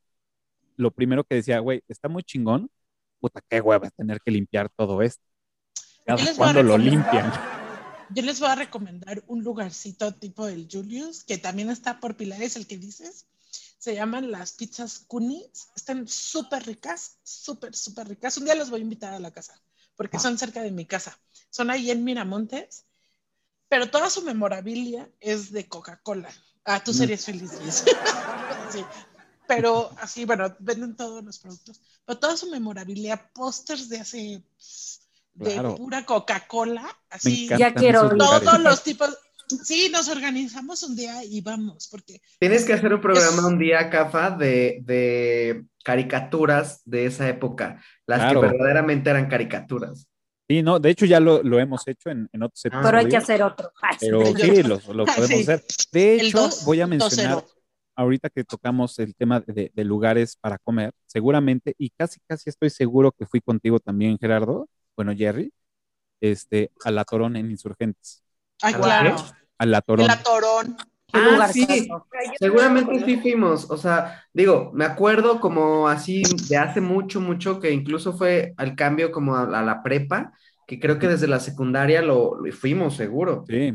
lo 0.78 0.92
primero 0.92 1.24
que 1.24 1.36
decía, 1.36 1.60
güey, 1.60 1.82
está 1.88 2.08
muy 2.10 2.24
chingón, 2.24 2.70
puta, 3.24 3.42
qué 3.50 3.62
hueva 3.62 3.90
tener 3.92 4.20
que 4.20 4.32
limpiar 4.32 4.70
todo 4.70 5.02
esto. 5.02 5.24
Cada 6.06 6.36
cuando 6.36 6.62
lo 6.62 6.78
limpian. 6.78 7.32
Yo 8.10 8.22
les 8.22 8.42
voy 8.42 8.50
a 8.50 8.56
recomendar 8.56 9.24
un 9.28 9.46
lugarcito 9.46 10.14
tipo 10.14 10.46
el 10.50 10.68
Julius, 10.70 11.24
que 11.24 11.38
también 11.38 11.70
está 11.70 12.02
por 12.02 12.18
Pilares, 12.18 12.58
el 12.58 12.68
que 12.68 12.78
dices. 12.78 13.28
Se 13.80 13.96
llaman 13.96 14.30
las 14.30 14.52
pizzas 14.52 15.00
Kunis. 15.08 15.70
Están 15.74 16.06
súper 16.06 16.66
ricas, 16.66 17.18
súper, 17.24 17.74
súper 17.74 18.10
ricas. 18.10 18.38
Un 18.38 18.44
día 18.44 18.56
los 18.56 18.70
voy 18.70 18.82
a 18.82 18.84
invitar 18.84 19.14
a 19.14 19.20
la 19.20 19.32
casa, 19.32 19.58
porque 19.96 20.20
son 20.20 20.38
cerca 20.38 20.62
de 20.62 20.72
mi 20.72 20.86
casa. 20.86 21.18
Son 21.50 21.72
ahí 21.72 21.92
en 21.92 22.04
Miramontes, 22.04 22.86
pero 23.70 23.90
toda 23.90 24.10
su 24.10 24.22
memorabilia 24.24 25.10
es 25.22 25.54
de 25.54 25.70
Coca-Cola. 25.70 26.30
Ah, 26.66 26.84
tú 26.84 26.92
Mm. 26.92 26.96
serías 26.96 27.24
feliz, 27.26 27.54
Luis. 27.62 27.84
Sí. 28.74 28.84
Pero 29.56 29.92
así, 30.02 30.26
bueno, 30.26 30.56
venden 30.60 30.96
todos 30.96 31.24
los 31.24 31.40
productos. 31.40 31.82
Pero 32.06 32.20
toda 32.20 32.38
su 32.38 32.50
memorabilia, 32.50 33.30
pósters 33.34 33.90
de 33.90 34.00
hace 34.00 34.44
de 35.36 35.54
Claro. 35.54 35.76
pura 35.76 36.06
Coca-Cola, 36.06 36.86
así. 37.10 37.48
Ya 37.48 37.74
quiero. 37.74 38.16
Todos 38.16 38.60
los 38.60 38.84
tipos, 38.84 39.18
Sí, 39.64 39.90
nos 39.92 40.08
organizamos 40.08 40.82
un 40.84 40.96
día 40.96 41.24
y 41.24 41.42
vamos, 41.42 41.88
porque 41.92 42.22
Tienes 42.40 42.64
que 42.66 42.74
hacer 42.74 42.92
un 42.94 43.02
programa 43.02 43.38
Es- 43.40 43.44
un 43.44 43.60
día, 43.60 43.90
Cafa, 43.90 44.32
de, 44.32 44.80
de 44.84 45.66
caricaturas 45.84 46.82
de 46.86 47.06
esa 47.06 47.28
época, 47.30 47.82
las 48.08 48.20
Claro. 48.22 48.42
que 48.42 48.48
verdaderamente 48.48 49.10
eran 49.10 49.28
caricaturas. 49.30 50.08
Sí, 50.48 50.62
no, 50.64 50.80
de 50.80 50.90
hecho 50.90 51.06
ya 51.06 51.20
lo, 51.20 51.44
lo 51.44 51.60
hemos 51.60 51.88
hecho 51.88 52.10
en, 52.10 52.30
en 52.32 52.44
otros 52.44 52.64
episodios. 52.66 52.86
Pero 52.88 52.98
hay 53.00 53.08
que 53.10 53.18
hacer 53.18 53.44
otro. 53.44 53.72
Ay, 53.82 53.98
sí. 54.00 54.06
Pero 54.08 54.26
sí, 54.26 54.64
lo, 54.64 54.94
lo 54.94 55.04
Ah, 55.04 55.14
podemos 55.16 55.28
sí. 55.28 55.42
hacer. 55.44 55.64
De 55.92 56.16
hecho, 56.22 56.38
dos- 56.40 56.66
voy 56.66 56.82
a 56.82 56.88
mencionar. 56.88 57.46
Ahorita 57.96 58.30
que 58.30 58.44
tocamos 58.44 58.98
el 59.00 59.16
tema 59.16 59.40
de, 59.42 59.72
de 59.74 59.84
lugares 59.84 60.36
para 60.40 60.58
comer, 60.58 60.94
seguramente, 61.06 61.76
y 61.78 61.90
casi 61.92 62.20
casi 62.28 62.50
estoy 62.50 62.70
seguro 62.70 63.12
que 63.12 63.26
fui 63.26 63.42
contigo 63.42 63.80
también, 63.80 64.18
Gerardo, 64.20 64.68
bueno, 64.96 65.14
Jerry, 65.16 65.54
este, 66.22 66.72
a 66.84 66.92
La 66.92 67.04
Torón 67.06 67.36
en 67.36 67.52
Insurgentes. 67.52 68.24
Ay, 68.62 68.74
¿A 68.76 68.78
claro. 68.80 69.16
A 69.58 69.66
La 69.66 69.82
Torón. 69.82 70.06
El 70.06 70.12
atorón. 70.12 70.78
Qué 71.08 71.20
Ah, 71.20 71.30
lugar 71.32 71.54
sí. 71.54 71.68
Seguramente 72.40 73.06
sí 73.06 73.18
fuimos, 73.18 73.70
o 73.70 73.78
sea, 73.78 74.26
digo, 74.34 74.72
me 74.74 74.86
acuerdo 74.86 75.40
como 75.40 75.88
así 75.88 76.24
de 76.50 76.58
hace 76.58 76.82
mucho, 76.82 77.22
mucho, 77.22 77.60
que 77.60 77.72
incluso 77.72 78.14
fue 78.18 78.54
al 78.58 78.76
cambio 78.76 79.12
como 79.12 79.36
a, 79.36 79.44
a 79.44 79.62
la 79.62 79.84
prepa, 79.84 80.34
que 80.66 80.80
creo 80.80 80.98
que 80.98 81.08
desde 81.08 81.28
la 81.28 81.40
secundaria 81.40 82.02
lo, 82.02 82.40
lo 82.42 82.52
fuimos, 82.52 82.96
seguro. 82.96 83.44
Sí. 83.48 83.74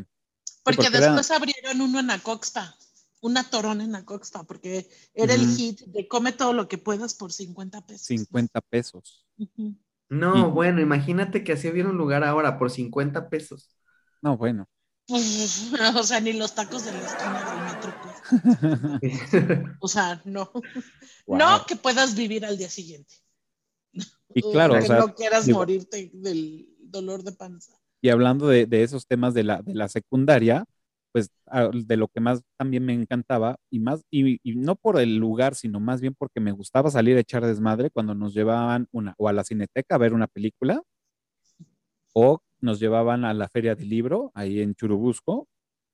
Porque, 0.64 0.82
porque 0.82 0.86
era- 0.88 1.06
después 1.06 1.30
abrieron 1.30 1.80
uno 1.80 2.00
en 2.00 2.10
Acoxpa, 2.10 2.74
un 3.20 3.36
atorón 3.36 3.80
en 3.80 3.94
Acoxpa, 3.94 4.44
porque 4.44 4.88
era 5.14 5.34
el 5.34 5.42
Ujú. 5.42 5.56
hit 5.56 5.80
de 5.86 6.06
come 6.08 6.32
todo 6.32 6.52
lo 6.52 6.68
que 6.68 6.78
puedas 6.78 7.14
por 7.14 7.32
50 7.32 7.84
pesos. 7.86 8.06
50 8.06 8.60
pesos. 8.60 9.26
Ujú. 9.38 9.76
No, 10.10 10.48
Y- 10.48 10.50
bueno, 10.50 10.80
imagínate 10.80 11.44
que 11.44 11.52
así 11.52 11.68
hubiera 11.68 11.88
un 11.90 11.96
lugar 11.98 12.24
ahora 12.24 12.58
por 12.58 12.70
50 12.70 13.28
pesos. 13.28 13.76
No, 14.22 14.36
bueno. 14.36 14.66
O 15.96 16.02
sea, 16.02 16.20
ni 16.20 16.32
los 16.34 16.54
tacos 16.54 16.84
de 16.84 16.92
la 16.92 17.00
esquina 17.00 17.54
del 17.54 17.64
metro. 17.64 17.94
pues. 18.02 19.62
O 19.80 19.88
sea, 19.88 20.20
no. 20.24 20.50
Wow. 21.26 21.38
No 21.38 21.66
que 21.66 21.76
puedas 21.76 22.14
vivir 22.14 22.44
al 22.44 22.58
día 22.58 22.68
siguiente. 22.70 23.14
Y 24.34 24.42
claro, 24.52 24.74
que 24.78 24.80
o 24.80 24.86
sea, 24.86 24.98
no 24.98 25.14
quieras 25.14 25.46
digo- 25.46 25.58
morirte 25.58 26.10
del 26.12 26.68
dolor 26.80 27.22
de 27.22 27.32
panza. 27.32 27.72
Y 28.00 28.10
hablando 28.10 28.46
de, 28.48 28.66
de 28.66 28.82
esos 28.84 29.06
temas 29.06 29.34
de 29.34 29.42
la, 29.44 29.60
de 29.62 29.74
la 29.74 29.88
secundaria, 29.88 30.64
pues 31.12 31.30
a- 31.46 31.68
de 31.72 31.96
lo 31.96 32.08
que 32.08 32.20
más 32.20 32.42
también 32.56 32.84
me 32.84 32.92
encantaba, 32.94 33.56
y 33.70 33.78
más, 33.80 34.04
y, 34.10 34.38
y 34.42 34.56
no 34.56 34.76
por 34.76 35.00
el 35.00 35.16
lugar, 35.16 35.54
sino 35.54 35.80
más 35.80 36.00
bien 36.00 36.14
porque 36.18 36.40
me 36.40 36.52
gustaba 36.52 36.90
salir 36.90 37.16
a 37.16 37.20
echar 37.20 37.44
desmadre 37.46 37.90
cuando 37.90 38.14
nos 38.14 38.34
llevaban 38.34 38.86
una, 38.92 39.14
o 39.18 39.28
a 39.28 39.32
la 39.32 39.44
cineteca 39.44 39.94
a 39.94 39.98
ver 39.98 40.12
una 40.14 40.26
película, 40.26 40.82
o 42.12 42.40
nos 42.60 42.80
llevaban 42.80 43.24
a 43.24 43.34
la 43.34 43.48
feria 43.48 43.74
del 43.74 43.88
libro, 43.88 44.32
ahí 44.34 44.60
en 44.60 44.74
Churubusco. 44.74 45.46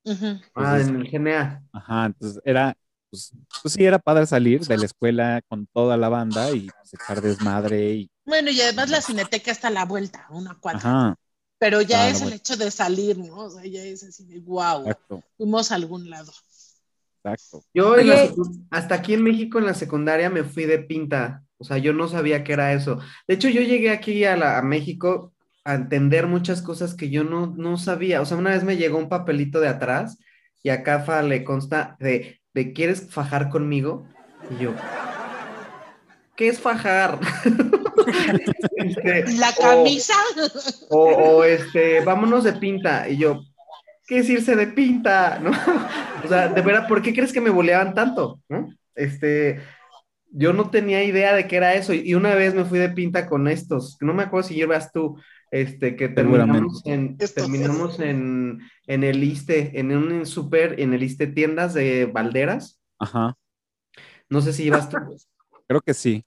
Ujú. 0.04 0.26
Ah, 0.54 0.78
Entonces- 0.78 0.88
en 0.88 0.96
el 0.96 1.10
GNA. 1.10 1.62
Ajá, 1.72 2.06
entonces 2.06 2.40
era, 2.44 2.76
pues, 3.10 3.32
pues 3.62 3.74
sí, 3.74 3.84
era 3.84 3.98
padre 3.98 4.26
salir 4.26 4.60
de 4.60 4.76
la 4.76 4.84
escuela 4.86 5.40
con 5.48 5.66
toda 5.66 5.96
la 5.96 6.08
banda 6.08 6.50
y 6.52 6.68
pues, 6.68 6.94
echar 6.94 7.20
desmadre 7.22 7.94
y, 7.94 8.10
Bueno, 8.26 8.50
y 8.50 8.60
además 8.60 8.90
la 8.90 9.00
cineteca 9.00 9.50
está 9.50 9.68
a 9.68 9.70
la 9.70 9.84
vuelta, 9.84 10.26
una 10.30 10.54
cuadra. 10.58 10.78
ajá, 10.78 11.16
Pero 11.64 11.80
ya 11.80 12.04
Ah, 12.04 12.10
es 12.10 12.20
el 12.20 12.30
hecho 12.34 12.58
de 12.58 12.70
salir, 12.70 13.16
¿no? 13.16 13.36
O 13.36 13.48
sea, 13.50 13.64
ya 13.64 13.82
es 13.82 14.02
así 14.04 14.22
de 14.26 14.38
wow, 14.40 14.80
exacto, 14.82 15.22
fuimos 15.38 15.72
a 15.72 15.76
algún 15.76 16.10
lado. 16.10 16.30
exacto. 17.24 17.64
Yo 17.72 17.96
la 17.96 18.28
hasta 18.70 18.96
aquí 18.96 19.14
en 19.14 19.22
México 19.22 19.58
en 19.58 19.64
la 19.64 19.72
secundaria 19.72 20.28
me 20.28 20.44
fui 20.44 20.66
de 20.66 20.78
pinta, 20.80 21.42
o 21.56 21.64
sea, 21.64 21.78
yo 21.78 21.94
no 21.94 22.06
sabía 22.06 22.44
qué 22.44 22.52
era 22.52 22.74
eso. 22.74 22.98
De 23.26 23.36
hecho, 23.36 23.48
yo 23.48 23.62
llegué 23.62 23.88
aquí 23.88 24.24
a, 24.26 24.36
la- 24.36 24.58
a 24.58 24.62
México 24.62 25.32
a 25.64 25.74
entender 25.76 26.26
muchas 26.26 26.60
cosas 26.60 26.94
que 26.94 27.08
yo 27.08 27.24
no, 27.24 27.46
no 27.56 27.78
sabía. 27.78 28.20
O 28.20 28.26
sea, 28.26 28.36
una 28.36 28.50
vez 28.50 28.62
me 28.62 28.76
llegó 28.76 28.98
un 28.98 29.08
papelito 29.08 29.58
de 29.60 29.68
atrás 29.68 30.18
y 30.62 30.68
a 30.68 30.82
Cafa 30.82 31.22
le 31.22 31.44
consta 31.44 31.96
de, 31.98 32.42
de 32.52 32.74
¿quieres 32.74 33.08
fajar 33.10 33.48
conmigo? 33.48 34.06
Y 34.50 34.64
yo, 34.64 34.74
¿qué 36.36 36.48
es 36.48 36.60
fajar? 36.60 37.18
Este, 38.88 39.32
La 39.36 39.50
o- 39.50 39.60
camisa, 39.60 40.14
o, 40.90 40.98
o, 41.04 41.44
este, 41.44 42.00
vámonos 42.04 42.44
de 42.44 42.52
pinta. 42.54 43.08
Y 43.08 43.16
yo, 43.18 43.42
¿qué 44.06 44.18
es 44.18 44.28
irse 44.28 44.56
de 44.56 44.66
pinta? 44.68 45.38
¿No? 45.40 45.50
O 46.24 46.28
sea, 46.28 46.48
de 46.48 46.62
verdad, 46.62 46.88
¿por 46.88 47.02
qué 47.02 47.12
crees 47.12 47.34
que 47.34 47.40
me 47.42 47.50
boleaban 47.50 47.92
tanto? 47.94 48.40
¿No? 48.48 48.68
Este, 48.94 49.60
yo 50.30 50.54
no 50.54 50.70
tenía 50.70 51.04
idea 51.04 51.34
de 51.34 51.46
qué 51.46 51.56
era 51.56 51.74
eso. 51.74 51.92
Y 51.92 52.14
una 52.14 52.34
vez 52.34 52.54
me 52.54 52.64
fui 52.64 52.78
de 52.78 52.88
pinta 52.88 53.28
con 53.28 53.46
estos, 53.46 53.98
no 54.00 54.14
me 54.14 54.22
acuerdo 54.22 54.48
si 54.48 54.54
llevas 54.54 54.90
tú, 54.90 55.18
este, 55.50 55.96
que 55.96 56.08
terminamos 56.08 56.80
en, 56.86 57.18
terminamos 57.18 58.00
en, 58.00 58.60
en 58.86 59.04
el 59.04 59.22
ISTE, 59.22 59.78
en 59.78 59.94
un 59.94 60.24
súper, 60.24 60.80
en 60.80 60.94
el 60.94 61.02
ISTE 61.02 61.26
tiendas 61.26 61.74
de 61.74 62.06
balderas. 62.06 62.80
Ajá, 62.98 63.36
No 64.30 64.40
sé 64.40 64.52
si 64.54 64.64
llevas 64.64 64.88
tú. 64.88 64.96
creo 65.68 65.80
que 65.82 65.92
sí. 65.92 66.24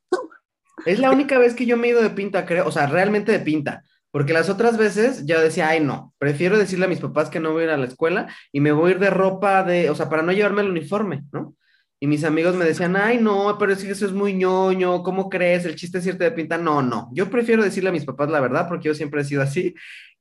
Es 0.87 0.99
la 0.99 1.11
única 1.11 1.37
vez 1.37 1.53
que 1.53 1.65
yo 1.65 1.75
me 1.75 1.87
he 1.87 1.91
ido 1.91 2.01
de 2.01 2.11
pinta, 2.11 2.45
creo, 2.45 2.65
o 2.65 2.71
sea, 2.71 2.87
realmente 2.87 3.33
de 3.33 3.39
pinta, 3.39 3.83
porque 4.09 4.31
las 4.31 4.49
otras 4.49 4.77
veces 4.77 5.25
yo 5.25 5.41
decía, 5.41 5.67
ay, 5.67 5.81
no, 5.81 6.13
prefiero 6.17 6.57
decirle 6.57 6.85
a 6.85 6.87
mis 6.87 7.01
papás 7.01 7.29
que 7.29 7.41
no 7.41 7.51
voy 7.51 7.63
a 7.63 7.65
ir 7.65 7.71
a 7.71 7.77
la 7.77 7.87
escuela 7.87 8.27
y 8.53 8.61
me 8.61 8.71
voy 8.71 8.91
a 8.91 8.95
ir 8.95 8.99
de 8.99 9.09
ropa 9.09 9.63
de, 9.63 9.89
o 9.89 9.95
sea, 9.95 10.07
para 10.09 10.23
no 10.23 10.31
llevarme 10.31 10.61
el 10.61 10.69
uniforme, 10.69 11.23
¿no? 11.33 11.55
Y 11.99 12.07
mis 12.07 12.23
amigos 12.23 12.55
me 12.55 12.63
decían, 12.63 12.95
ay, 12.95 13.17
no, 13.19 13.57
pero 13.59 13.73
es 13.73 13.83
que 13.83 13.91
eso 13.91 14.05
es 14.05 14.13
muy 14.13 14.33
ñoño, 14.33 15.03
¿cómo 15.03 15.29
crees? 15.29 15.65
El 15.65 15.75
chiste 15.75 15.97
es 15.97 16.05
irte 16.05 16.23
de 16.23 16.31
pinta. 16.31 16.57
No, 16.57 16.81
no, 16.81 17.09
yo 17.13 17.29
prefiero 17.29 17.63
decirle 17.63 17.89
a 17.89 17.93
mis 17.93 18.05
papás 18.05 18.29
la 18.29 18.39
verdad, 18.39 18.67
porque 18.69 18.87
yo 18.87 18.93
siempre 18.95 19.21
he 19.21 19.25
sido 19.25 19.41
así, 19.41 19.73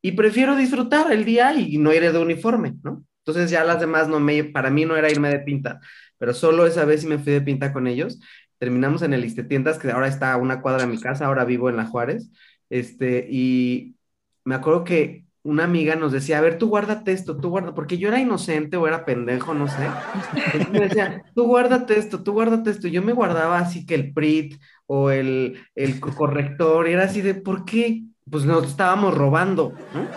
y 0.02 0.12
prefiero 0.12 0.56
disfrutar 0.56 1.12
el 1.12 1.24
día 1.24 1.54
y 1.54 1.78
no 1.78 1.92
ir 1.92 2.10
de 2.10 2.18
uniforme, 2.18 2.74
¿no? 2.82 3.04
Entonces 3.24 3.50
ya 3.50 3.62
las 3.62 3.80
demás 3.80 4.08
no 4.08 4.18
me, 4.20 4.42
para 4.44 4.70
mí 4.70 4.84
no 4.84 4.96
era 4.96 5.10
irme 5.10 5.28
de 5.28 5.40
pinta, 5.40 5.80
pero 6.18 6.34
solo 6.34 6.66
esa 6.66 6.84
vez 6.84 7.02
sí 7.02 7.06
me 7.06 7.18
fui 7.18 7.32
de 7.32 7.40
pinta 7.40 7.72
con 7.72 7.86
ellos 7.86 8.18
terminamos 8.58 9.02
en 9.02 9.12
el 9.14 9.24
Istetiendas, 9.24 9.78
que 9.78 9.90
ahora 9.90 10.08
está 10.08 10.32
a 10.32 10.36
una 10.36 10.60
cuadra 10.62 10.82
de 10.82 10.88
mi 10.88 11.00
casa, 11.00 11.26
ahora 11.26 11.44
vivo 11.44 11.68
en 11.70 11.76
La 11.76 11.86
Juárez, 11.86 12.30
este, 12.70 13.26
y 13.30 13.96
me 14.44 14.54
acuerdo 14.54 14.84
que 14.84 15.26
una 15.42 15.64
amiga 15.64 15.94
nos 15.96 16.12
decía, 16.12 16.38
a 16.38 16.40
ver, 16.40 16.58
tú 16.58 16.68
guárdate 16.68 17.12
esto, 17.12 17.38
tú 17.40 17.50
guarda, 17.50 17.74
porque 17.74 17.98
yo 17.98 18.08
era 18.08 18.20
inocente 18.20 18.76
o 18.76 18.88
era 18.88 19.04
pendejo, 19.04 19.54
no 19.54 19.68
sé. 19.68 20.00
Entonces 20.52 20.72
me 20.72 20.80
decía, 20.86 21.22
tú 21.34 21.44
guárdate 21.46 21.98
esto, 21.98 22.22
tú 22.22 22.32
guárdate 22.32 22.70
esto. 22.70 22.88
Yo 22.88 23.02
me 23.02 23.12
guardaba 23.12 23.58
así 23.58 23.86
que 23.86 23.94
el 23.94 24.12
PRIT 24.12 24.60
o 24.86 25.10
el, 25.10 25.58
el 25.74 26.00
co- 26.00 26.14
corrector, 26.14 26.88
y 26.88 26.92
era 26.92 27.04
así 27.04 27.20
de, 27.22 27.34
¿por 27.34 27.64
qué? 27.64 28.04
Pues 28.30 28.44
nos 28.44 28.66
estábamos 28.66 29.14
robando, 29.14 29.82
¿no? 29.92 30.16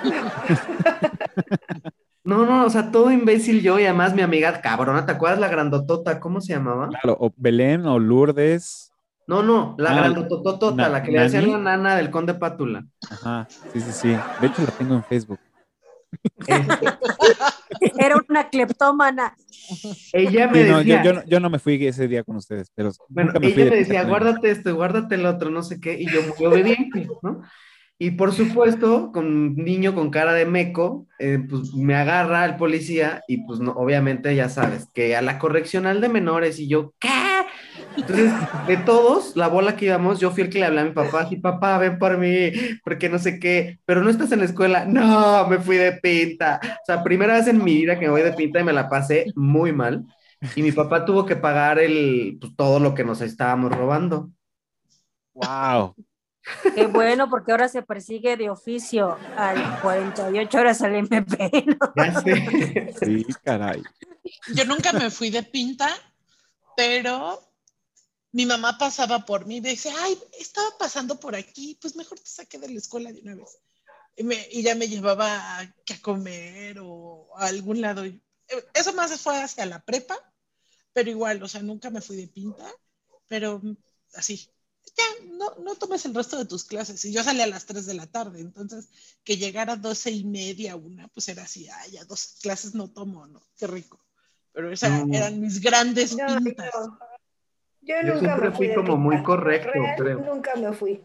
No, 2.29 2.45
no, 2.45 2.63
o 2.63 2.69
sea, 2.69 2.91
todo 2.91 3.09
imbécil 3.11 3.63
yo 3.63 3.79
y 3.79 3.85
además 3.85 4.13
mi 4.13 4.21
amiga 4.21 4.61
cabrona, 4.61 5.03
¿te 5.03 5.13
acuerdas 5.13 5.39
la 5.39 5.47
grandotota? 5.47 6.19
¿Cómo 6.19 6.41
se 6.41 6.53
llamaba? 6.53 6.87
Claro, 6.89 7.17
o 7.19 7.33
Belén 7.35 7.87
o 7.87 7.97
Lourdes. 7.97 8.93
No, 9.25 9.41
no, 9.41 9.75
la 9.79 9.93
Ah, 9.93 9.95
grandototota, 9.95 10.75
na- 10.75 10.89
la 10.89 11.01
que 11.01 11.09
le 11.11 11.17
¿Nani? 11.27 11.51
la 11.51 11.57
nana 11.57 11.95
del 11.95 12.11
conde 12.11 12.35
Pátula. 12.35 12.85
Ajá, 13.09 13.47
sí, 13.73 13.79
sí, 13.79 13.93
sí. 13.93 14.07
De 14.39 14.47
hecho, 14.47 14.61
la 14.61 14.67
tengo 14.77 14.93
en 14.93 15.03
Facebook. 15.03 15.39
Este, 16.37 16.93
Era 17.97 18.23
una 18.29 18.47
cleptómana. 18.49 19.35
ella 20.13 20.47
me 20.47 20.59
Sí, 20.59 20.69
no, 20.69 20.81
yo, 20.83 20.87
decía, 20.87 21.03
yo 21.03 21.13
no, 21.13 21.25
yo 21.25 21.39
no 21.39 21.49
me 21.49 21.57
fui 21.57 21.83
ese 21.87 22.07
día 22.07 22.23
con 22.23 22.35
ustedes, 22.35 22.71
pero 22.75 22.91
bueno, 23.09 23.31
nunca 23.33 23.39
me 23.39 23.49
fui 23.49 23.63
ella 23.63 23.71
me 23.71 23.77
decía, 23.77 24.03
guárdate 24.03 24.51
esto, 24.51 24.75
guárdate 24.75 25.15
el 25.15 25.25
otro, 25.25 25.49
no 25.49 25.63
sé 25.63 25.79
qué, 25.79 25.99
y 25.99 26.11
yo 26.11 26.21
muy 26.21 26.45
obediente, 26.45 27.07
¿no? 27.23 27.41
Y 28.01 28.11
por 28.11 28.31
supuesto, 28.31 29.11
con 29.11 29.25
un 29.25 29.55
niño 29.57 29.93
con 29.93 30.09
cara 30.09 30.31
de 30.31 30.45
meco, 30.45 31.05
eh, 31.19 31.37
pues 31.49 31.73
me 31.73 31.95
agarra 31.95 32.45
el 32.45 32.55
policía 32.55 33.23
y 33.27 33.45
pues 33.45 33.59
no, 33.59 33.73
obviamente 33.73 34.33
ya 34.33 34.47
sabes, 34.47 34.87
que 34.93 35.17
a 35.17 35.21
la 35.21 35.37
correccional 35.37 35.99
de 35.99 36.07
menores 36.07 36.59
y 36.59 36.69
yo, 36.69 36.93
¿qué? 36.97 37.09
Entonces, 37.97 38.31
de 38.67 38.77
todos, 38.77 39.35
la 39.35 39.49
bola 39.49 39.75
que 39.75 39.87
íbamos, 39.87 40.21
yo 40.21 40.31
fui 40.31 40.43
el 40.43 40.49
que 40.49 40.59
le 40.59 40.65
hablé 40.67 40.79
a 40.79 40.85
mi 40.85 40.91
papá, 40.91 41.27
sí, 41.27 41.35
papá, 41.35 41.77
ven 41.77 41.99
por 41.99 42.17
mí, 42.17 42.53
porque 42.85 43.09
no 43.09 43.19
sé 43.19 43.37
qué, 43.37 43.79
pero 43.83 44.01
no 44.01 44.09
estás 44.09 44.31
en 44.31 44.39
la 44.39 44.45
escuela, 44.45 44.85
no, 44.85 45.45
me 45.49 45.57
fui 45.59 45.75
de 45.75 45.91
pinta. 45.91 46.61
O 46.63 46.85
sea, 46.85 47.03
primera 47.03 47.33
vez 47.33 47.47
en 47.47 47.61
mi 47.61 47.75
vida 47.75 47.99
que 47.99 48.05
me 48.05 48.11
voy 48.11 48.21
de 48.21 48.31
pinta 48.31 48.61
y 48.61 48.63
me 48.63 48.71
la 48.71 48.87
pasé 48.87 49.25
muy 49.35 49.73
mal. 49.73 50.05
Y 50.55 50.61
mi 50.63 50.71
papá 50.71 51.03
tuvo 51.03 51.25
que 51.25 51.35
pagar 51.35 51.79
el, 51.79 52.37
pues, 52.39 52.55
todo 52.55 52.79
lo 52.79 52.95
que 52.95 53.03
nos 53.03 53.19
estábamos 53.19 53.75
robando. 53.75 54.31
Wow. 55.33 55.95
Qué 56.75 56.87
bueno, 56.87 57.29
porque 57.29 57.51
ahora 57.51 57.67
se 57.67 57.81
persigue 57.81 58.37
de 58.37 58.49
oficio 58.49 59.17
al 59.37 59.81
48 59.81 60.57
horas 60.57 60.81
al 60.81 60.95
MP. 60.95 61.51
¿no? 61.65 61.93
Ya 61.95 62.21
sé. 62.21 62.93
Sí, 62.99 63.25
caray. 63.43 63.83
yo 64.53 64.65
nunca 64.65 64.93
me 64.93 65.09
fui 65.09 65.29
de 65.29 65.43
pinta, 65.43 65.89
pero 66.75 67.41
mi 68.31 68.45
mamá 68.45 68.77
pasaba 68.77 69.25
por 69.25 69.45
mí 69.45 69.57
y 69.57 69.61
me 69.61 69.69
dice, 69.69 69.91
ay, 69.97 70.17
estaba 70.37 70.69
pasando 70.77 71.19
por 71.19 71.35
aquí, 71.35 71.77
pues 71.81 71.95
mejor 71.95 72.19
te 72.19 72.29
saqué 72.29 72.59
de 72.59 72.69
la 72.69 72.77
escuela 72.77 73.11
de 73.11 73.21
una 73.21 73.35
vez. 73.35 73.59
Y, 74.15 74.23
me, 74.23 74.47
y 74.51 74.63
ya 74.63 74.75
me 74.75 74.87
llevaba 74.87 75.59
a, 75.59 75.75
que 75.85 75.93
a 75.93 76.01
comer 76.01 76.79
o 76.81 77.29
a 77.37 77.47
algún 77.47 77.81
lado. 77.81 78.03
Eh, 78.05 78.19
Eso 78.73 78.93
más 78.93 79.19
fue 79.21 79.41
hacia 79.41 79.65
la 79.65 79.83
prepa, 79.83 80.17
pero 80.93 81.09
igual, 81.09 81.41
o 81.41 81.47
sea, 81.47 81.61
nunca 81.61 81.89
me 81.89 82.01
fui 82.01 82.17
de 82.17 82.27
pinta, 82.27 82.69
pero 83.27 83.61
así, 84.13 84.49
ya, 84.97 85.27
no, 85.31 85.55
no 85.63 85.75
tomes 85.75 86.05
el 86.05 86.13
resto 86.13 86.37
de 86.37 86.45
tus 86.45 86.65
clases. 86.65 87.03
Y 87.05 87.11
yo 87.13 87.23
salía 87.23 87.43
a 87.45 87.47
las 87.47 87.65
3 87.65 87.85
de 87.85 87.93
la 87.93 88.07
tarde, 88.07 88.39
entonces 88.41 88.89
que 89.23 89.37
llegara 89.37 89.73
a 89.73 89.77
12 89.77 90.11
y 90.11 90.23
media, 90.25 90.75
una, 90.75 91.07
pues 91.09 91.29
era 91.29 91.43
así, 91.43 91.67
ay, 91.69 91.91
ya 91.91 92.05
dos 92.05 92.39
clases 92.41 92.75
no 92.75 92.89
tomo, 92.91 93.27
¿no? 93.27 93.41
Qué 93.57 93.67
rico. 93.67 93.99
Pero 94.51 94.71
esas 94.71 95.07
No. 95.07 95.13
eran 95.15 95.39
mis 95.39 95.61
grandes 95.61 96.17
No, 96.17 96.25
pintas. 96.43 96.71
yo, 97.81 97.95
yo 97.95 97.95
Yo 98.01 98.13
nunca 98.15 98.19
siempre 98.19 98.49
me 98.49 98.55
fui 98.55 98.67
de 98.67 98.75
como 98.75 98.97
muy 98.97 99.23
correcto, 99.23 99.71
Real, 99.71 99.95
creo. 99.97 100.19
Nunca 100.19 100.55
me 100.55 100.73
fui. 100.73 101.03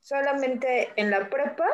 Solamente 0.00 0.88
en 0.96 1.10
la 1.10 1.28
prepa 1.28 1.66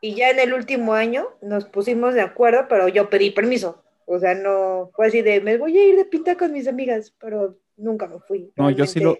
y 0.00 0.14
ya 0.14 0.30
en 0.30 0.38
el 0.38 0.52
último 0.54 0.94
año 0.94 1.28
nos 1.42 1.66
pusimos 1.66 2.14
de 2.14 2.20
acuerdo, 2.22 2.66
pero 2.68 2.88
yo 2.88 3.10
pedí 3.10 3.30
permiso. 3.30 3.84
O 4.06 4.18
sea, 4.18 4.34
no 4.34 4.90
fue 4.94 5.06
así 5.06 5.22
de 5.22 5.40
me 5.40 5.56
voy 5.56 5.78
a 5.78 5.86
ir 5.86 5.96
de 5.96 6.04
pinta 6.04 6.36
con 6.36 6.52
mis 6.52 6.66
amigas, 6.66 7.14
pero 7.18 7.58
nunca 7.76 8.06
me 8.08 8.18
fui. 8.20 8.52
No, 8.56 8.70
yo 8.70 8.86
sí 8.86 9.00
lo, 9.00 9.16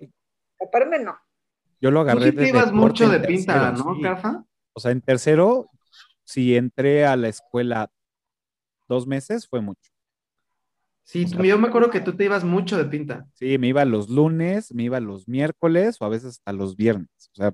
Escaparme 0.59 0.99
no. 0.99 1.19
Yo 1.81 1.91
lo 1.91 2.01
Tú 2.01 2.11
agarré 2.11 2.31
sí 2.31 2.37
te 2.37 2.49
ibas 2.49 2.73
mucho 2.73 3.09
de 3.09 3.21
pinta, 3.21 3.71
tercero, 3.71 3.85
¿no, 3.85 3.95
sí. 3.97 4.03
Cafa? 4.03 4.45
O 4.73 4.81
sea, 4.81 4.91
en 4.91 5.01
tercero, 5.01 5.71
si 6.25 6.57
entré 6.57 7.07
a 7.07 7.17
la 7.17 7.29
escuela 7.29 7.91
dos 8.89 9.07
meses, 9.07 9.47
fue 9.49 9.61
mucho. 9.61 9.91
Sí, 11.05 11.25
O 11.25 11.29
sea, 11.29 11.43
yo 11.43 11.59
me 11.59 11.69
acuerdo 11.69 11.91
que 11.91 12.01
tú 12.01 12.15
te 12.15 12.25
ibas 12.25 12.45
mucho 12.45 12.77
de 12.77 12.85
pinta. 12.85 13.27
Sí, 13.35 13.59
me 13.59 13.69
iba 13.69 13.85
los 13.85 14.09
lunes, 14.09 14.73
me 14.73 14.85
iba 14.85 15.01
los 15.01 15.27
miércoles 15.27 15.97
o 16.01 16.05
a 16.05 16.09
veces 16.09 16.31
hasta 16.39 16.53
los 16.53 16.77
viernes. 16.77 17.09
O 17.33 17.35
sea, 17.35 17.53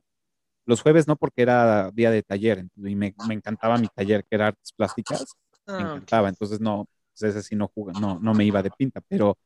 los 0.67 0.83
jueves 0.83 1.07
no 1.07 1.17
porque 1.17 1.43
era 1.43 1.91
día 1.93 2.11
de 2.11 2.23
taller 2.23 2.67
y 2.77 2.95
me, 2.95 3.15
me 3.27 3.35
encantaba 3.35 3.79
mi 3.79 3.89
taller 3.89 4.25
que 4.25 4.35
era 4.37 4.49
artes 4.49 4.73
plásticas, 4.73 5.25
me 5.67 5.75
Ah, 5.75 5.81
encantaba. 5.83 6.29
Entonces 6.29 6.61
no, 6.61 6.87
pues 7.19 7.35
ese 7.35 7.43
sí 7.43 7.57
no 7.57 7.69
jugaba, 7.69 7.99
no, 7.99 8.19
no 8.21 8.35
me 8.35 8.45
iba 8.45 8.63
de 8.63 8.71
pinta, 8.71 9.01
pero 9.09 9.39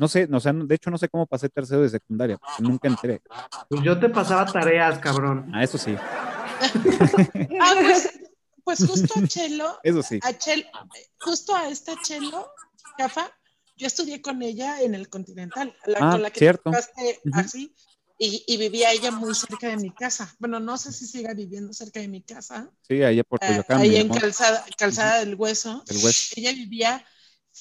no 0.00 0.08
sé, 0.08 0.26
no, 0.26 0.38
o 0.38 0.40
sea, 0.40 0.54
de 0.54 0.74
hecho 0.74 0.90
no 0.90 0.96
sé 0.96 1.10
cómo 1.10 1.26
pasé 1.26 1.50
tercero 1.50 1.82
de 1.82 1.90
secundaria, 1.90 2.38
porque 2.38 2.62
nunca 2.62 2.88
entré. 2.88 3.20
Pues 3.68 3.82
yo 3.82 4.00
te 4.00 4.08
pasaba 4.08 4.50
tareas, 4.50 4.98
cabrón. 4.98 5.50
Ah, 5.54 5.62
eso 5.62 5.76
sí, 5.76 5.94
Ah, 7.60 7.74
pues, 7.82 8.10
pues 8.64 8.78
justo 8.86 9.14
a 9.14 9.26
Chelo, 9.28 9.78
eso 9.82 10.02
sí. 10.02 10.18
a 10.22 10.32
Chel, 10.38 10.66
justo 11.20 11.54
a 11.54 11.68
esta 11.68 12.00
Chelo, 12.00 12.50
Cafa, 12.96 13.30
yo 13.76 13.86
estudié 13.86 14.22
con 14.22 14.42
ella 14.42 14.80
en 14.80 14.94
el 14.94 15.10
Continental, 15.10 15.76
la, 15.84 15.98
Ah, 16.00 16.12
con 16.12 16.22
la 16.22 16.30
que 16.30 16.38
cierto. 16.38 16.70
te 16.70 16.76
tocaste 16.76 17.20
Ujú. 17.26 17.38
así, 17.38 17.74
y, 18.18 18.42
y 18.46 18.56
vivía 18.56 18.92
ella 18.92 19.10
muy 19.10 19.34
cerca 19.34 19.68
de 19.68 19.76
mi 19.76 19.90
casa. 19.90 20.34
Bueno, 20.38 20.60
no 20.60 20.78
sé 20.78 20.92
si 20.92 21.06
siga 21.06 21.34
viviendo 21.34 21.74
cerca 21.74 22.00
de 22.00 22.08
mi 22.08 22.22
casa, 22.22 22.70
Sí, 22.88 23.02
allá 23.02 23.22
por 23.22 23.38
ah, 23.42 23.46
Coyoacán, 23.46 23.80
ahí 23.80 23.96
en 23.96 24.08
calzada, 24.08 24.64
calzada 24.78 25.20
del 25.20 25.34
Hueso. 25.34 25.84
del 25.86 25.98
Hueso. 25.98 26.34
Ella 26.36 26.52
vivía 26.52 27.04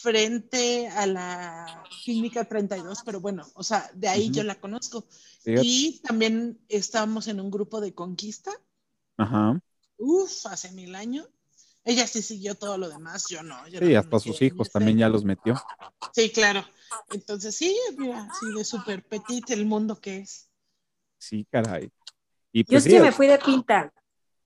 frente 0.01 0.87
a 0.89 1.05
la 1.05 1.83
Clínica 2.05 2.45
32, 2.45 3.01
pero 3.05 3.19
bueno, 3.19 3.45
o 3.55 3.63
sea, 3.63 3.89
de 3.93 4.07
ahí 4.07 4.31
yo 4.31 4.43
la 4.43 4.55
conozco. 4.59 5.05
Fíjate. 5.43 5.67
Y 5.67 6.01
también 6.03 6.59
estábamos 6.69 7.27
en 7.27 7.39
un 7.39 7.51
grupo 7.51 7.81
de 7.81 7.93
conquista, 7.93 8.51
Ajá. 9.17 9.59
uff, 9.97 10.45
hace 10.47 10.71
mil 10.71 10.95
años. 10.95 11.27
Ella 11.83 12.05
sí 12.07 12.21
siguió 12.21 12.55
todo 12.55 12.77
lo 12.77 12.89
demás, 12.89 13.25
yo 13.29 13.41
no. 13.41 13.67
yo 13.67 13.79
Sí, 13.79 13.95
hasta 13.95 14.19
sus 14.19 14.41
hijos 14.41 14.67
ese- 14.67 14.73
también 14.73 14.97
ya 14.97 15.09
los 15.09 15.23
metió. 15.23 15.55
Sí, 16.13 16.29
claro. 16.29 16.63
Entonces, 17.11 17.55
sí, 17.55 17.75
mira, 17.97 18.29
sí, 18.39 18.53
de 18.53 18.63
súper 18.65 19.03
petit 19.03 19.49
el 19.51 19.65
mundo 19.65 19.99
que 19.99 20.19
es. 20.19 20.49
Sí, 21.17 21.45
caray. 21.49 21.91
Y 22.51 22.63
Yo 22.63 22.71
pues 22.71 22.83
sí 22.83 22.91
sí, 22.91 22.99
me 22.99 23.11
fui 23.11 23.27
de 23.27 23.37
pinta, 23.39 23.93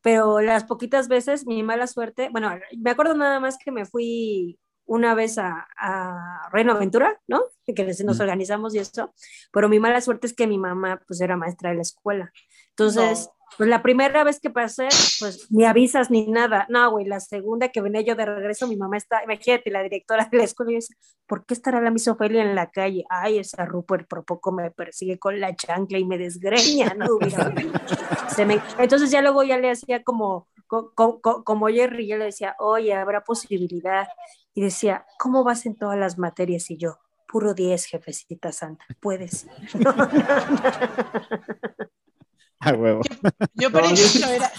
pero 0.02 0.42
las 0.42 0.63
poquitas 0.66 1.08
veces, 1.08 1.46
mi 1.46 1.63
mala 1.63 1.88
suerte, 1.88 2.30
bueno, 2.32 2.52
me 2.78 2.92
acuerdo 2.92 3.16
nada 3.16 3.39
más 3.39 3.58
que 3.58 3.72
me 3.72 3.86
fui 3.86 4.60
una 4.86 5.15
vez 5.15 5.38
a, 5.38 5.67
a 5.78 6.50
Reino 6.52 6.74
Aventura, 6.74 7.19
¿no? 7.28 7.41
Que 7.65 7.86
nos 8.04 8.19
organizamos 8.19 8.76
y 8.76 8.80
eso, 8.80 9.13
pero 9.52 9.69
mi 9.69 9.80
mala 9.80 10.02
suerte 10.02 10.28
es 10.28 10.34
que 10.34 10.48
mi 10.48 10.58
mamá 10.58 11.02
pues 11.08 11.22
era 11.22 11.38
maestra 11.38 11.69
de 11.69 11.76
la 11.78 11.82
escuela. 11.84 12.32
Entonces, 12.72 13.28
No. 13.28 13.34
pues 13.58 13.69
la 13.69 13.82
primera 13.84 14.24
vez 14.24 14.39
que 14.39 14.50
pasé, 14.50 14.88
pues 15.19 15.48
ni 15.52 15.63
avisas 15.63 16.10
ni 16.12 16.28
nada. 16.28 16.65
No, 16.69 16.89
güey, 16.91 17.06
la 17.06 17.19
segunda 17.19 17.69
que 17.69 17.82
venía 17.82 18.02
yo 18.02 18.15
de 18.15 18.26
regreso, 18.26 18.67
mi 18.67 18.76
mamá 18.76 18.98
está, 18.98 19.24
imagínate, 19.24 19.69
la 19.72 19.84
directora 19.84 20.28
de 20.32 20.38
la 20.39 20.43
escuela, 20.43 20.72
y 20.72 20.76
decía, 20.76 20.96
¿por 21.28 21.46
qué 21.46 21.54
estará 21.54 21.80
la 21.80 21.91
misofelia 21.91 22.41
en 22.41 22.56
la 22.56 22.72
calle? 22.72 23.06
Ay, 23.10 23.38
esa 23.39 23.63
Rupert 23.65 24.08
por 24.08 24.26
poco 24.26 24.52
me 24.52 24.72
persigue 24.72 25.19
con 25.19 25.39
la 25.39 25.56
chancla 25.56 26.00
y 26.00 26.06
me 26.06 26.17
desgreña, 26.17 26.96
¿no? 26.98 27.06
Se 28.36 28.46
me- 28.46 28.60
Entonces 28.80 29.12
ya 29.12 29.22
luego 29.22 29.43
ya 29.43 29.58
le 29.58 29.69
hacía 29.72 30.04
como, 30.04 30.48
co- 30.67 30.91
co- 30.96 31.22
co- 31.22 31.43
como 31.43 31.67
Jerry, 31.67 32.08
yo 32.08 32.17
le 32.17 32.26
decía, 32.26 32.56
oye, 32.60 32.93
habrá 32.93 33.24
posibilidad. 33.24 34.08
Y 34.56 34.62
decía, 34.62 35.06
¿cómo 35.20 35.44
vas 35.44 35.66
en 35.66 35.76
todas 35.76 35.98
las 35.98 36.18
materias? 36.18 36.70
Y 36.72 36.78
yo, 36.78 37.00
puro 37.28 37.54
10, 37.54 37.86
jefecita 37.86 38.52
santa, 38.52 38.86
puedes. 39.00 39.48
a 42.60 42.74
huevo. 42.74 43.02
Yo, 43.56 43.70
yo 43.70 43.96
sí- 43.96 44.20
ejemplo, 44.20 44.36
era. 44.36 44.52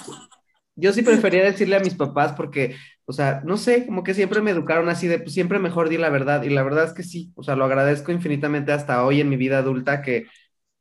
Yo 0.76 0.92
sí 0.92 1.02
prefería 1.02 1.44
decirle 1.44 1.76
a 1.76 1.80
mis 1.80 1.94
papás 1.94 2.32
porque, 2.32 2.76
o 3.06 3.12
sea, 3.12 3.42
no 3.44 3.56
sé, 3.56 3.86
como 3.86 4.02
que 4.02 4.12
siempre 4.12 4.42
me 4.42 4.50
educaron 4.50 4.88
así 4.88 5.06
de, 5.06 5.20
pues 5.20 5.32
siempre 5.32 5.60
mejor 5.60 5.88
di 5.88 5.98
la 5.98 6.10
verdad. 6.10 6.42
Y 6.42 6.50
la 6.50 6.64
verdad 6.64 6.84
es 6.86 6.92
que 6.92 7.04
sí, 7.04 7.32
o 7.36 7.44
sea, 7.44 7.54
lo 7.54 7.64
agradezco 7.64 8.10
infinitamente 8.10 8.72
hasta 8.72 9.04
hoy 9.04 9.20
en 9.20 9.28
mi 9.28 9.36
vida 9.36 9.58
adulta 9.58 10.02
que 10.02 10.26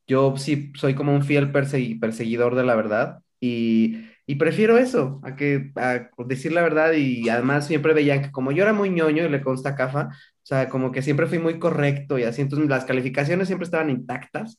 yo 0.06 0.36
sí 0.36 0.72
soy 0.76 0.94
como 0.94 1.14
un 1.14 1.22
fiel 1.24 1.52
persegui- 1.52 2.00
perseguidor 2.00 2.54
de 2.56 2.64
la 2.64 2.74
verdad. 2.76 3.20
Y, 3.40 3.98
y 4.26 4.36
prefiero 4.36 4.78
eso, 4.78 5.20
a 5.24 5.36
que 5.36 5.72
a 5.76 6.08
decir 6.26 6.52
la 6.52 6.62
verdad. 6.62 6.92
Y 6.94 7.28
además 7.28 7.66
siempre 7.66 7.94
veían 7.94 8.22
que 8.22 8.32
como 8.32 8.52
yo 8.52 8.62
era 8.64 8.72
muy 8.72 8.90
ñoño 8.90 9.24
y 9.24 9.28
le 9.30 9.42
consta 9.42 9.76
Cafa, 9.76 10.08
o 10.12 10.46
sea, 10.46 10.68
como 10.68 10.92
que 10.92 11.02
siempre 11.02 11.26
fui 11.26 11.38
muy 11.38 11.58
correcto 11.58 12.18
y 12.18 12.24
así, 12.24 12.42
entonces 12.42 12.68
las 12.68 12.84
calificaciones 12.86 13.48
siempre 13.48 13.64
estaban 13.66 13.90
intactas. 13.90 14.58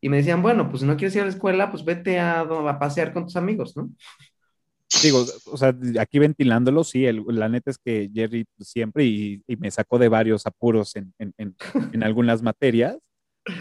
Y 0.00 0.08
me 0.10 0.18
decían, 0.18 0.42
bueno, 0.42 0.68
pues 0.68 0.82
si 0.82 0.86
no 0.86 0.96
quieres 0.96 1.16
ir 1.16 1.22
a 1.22 1.24
la 1.24 1.30
escuela, 1.30 1.70
pues 1.70 1.84
vete 1.84 2.18
a, 2.20 2.40
a 2.42 2.78
pasear 2.78 3.12
con 3.14 3.24
tus 3.24 3.36
amigos, 3.36 3.76
¿no? 3.76 3.90
Digo, 5.02 5.24
o 5.46 5.56
sea, 5.58 5.74
aquí 6.00 6.18
ventilándolo, 6.18 6.82
sí, 6.84 7.04
el- 7.06 7.24
la 7.28 7.48
neta 7.48 7.70
es 7.70 7.78
que 7.78 8.10
Jerry 8.14 8.46
siempre 8.60 9.04
y, 9.04 9.42
y 9.46 9.56
me 9.56 9.70
sacó 9.70 9.98
de 9.98 10.08
varios 10.08 10.46
apuros 10.46 10.96
en, 10.96 11.12
en, 11.18 11.34
en, 11.38 11.56
en 11.92 12.02
algunas 12.02 12.42
materias, 12.42 12.96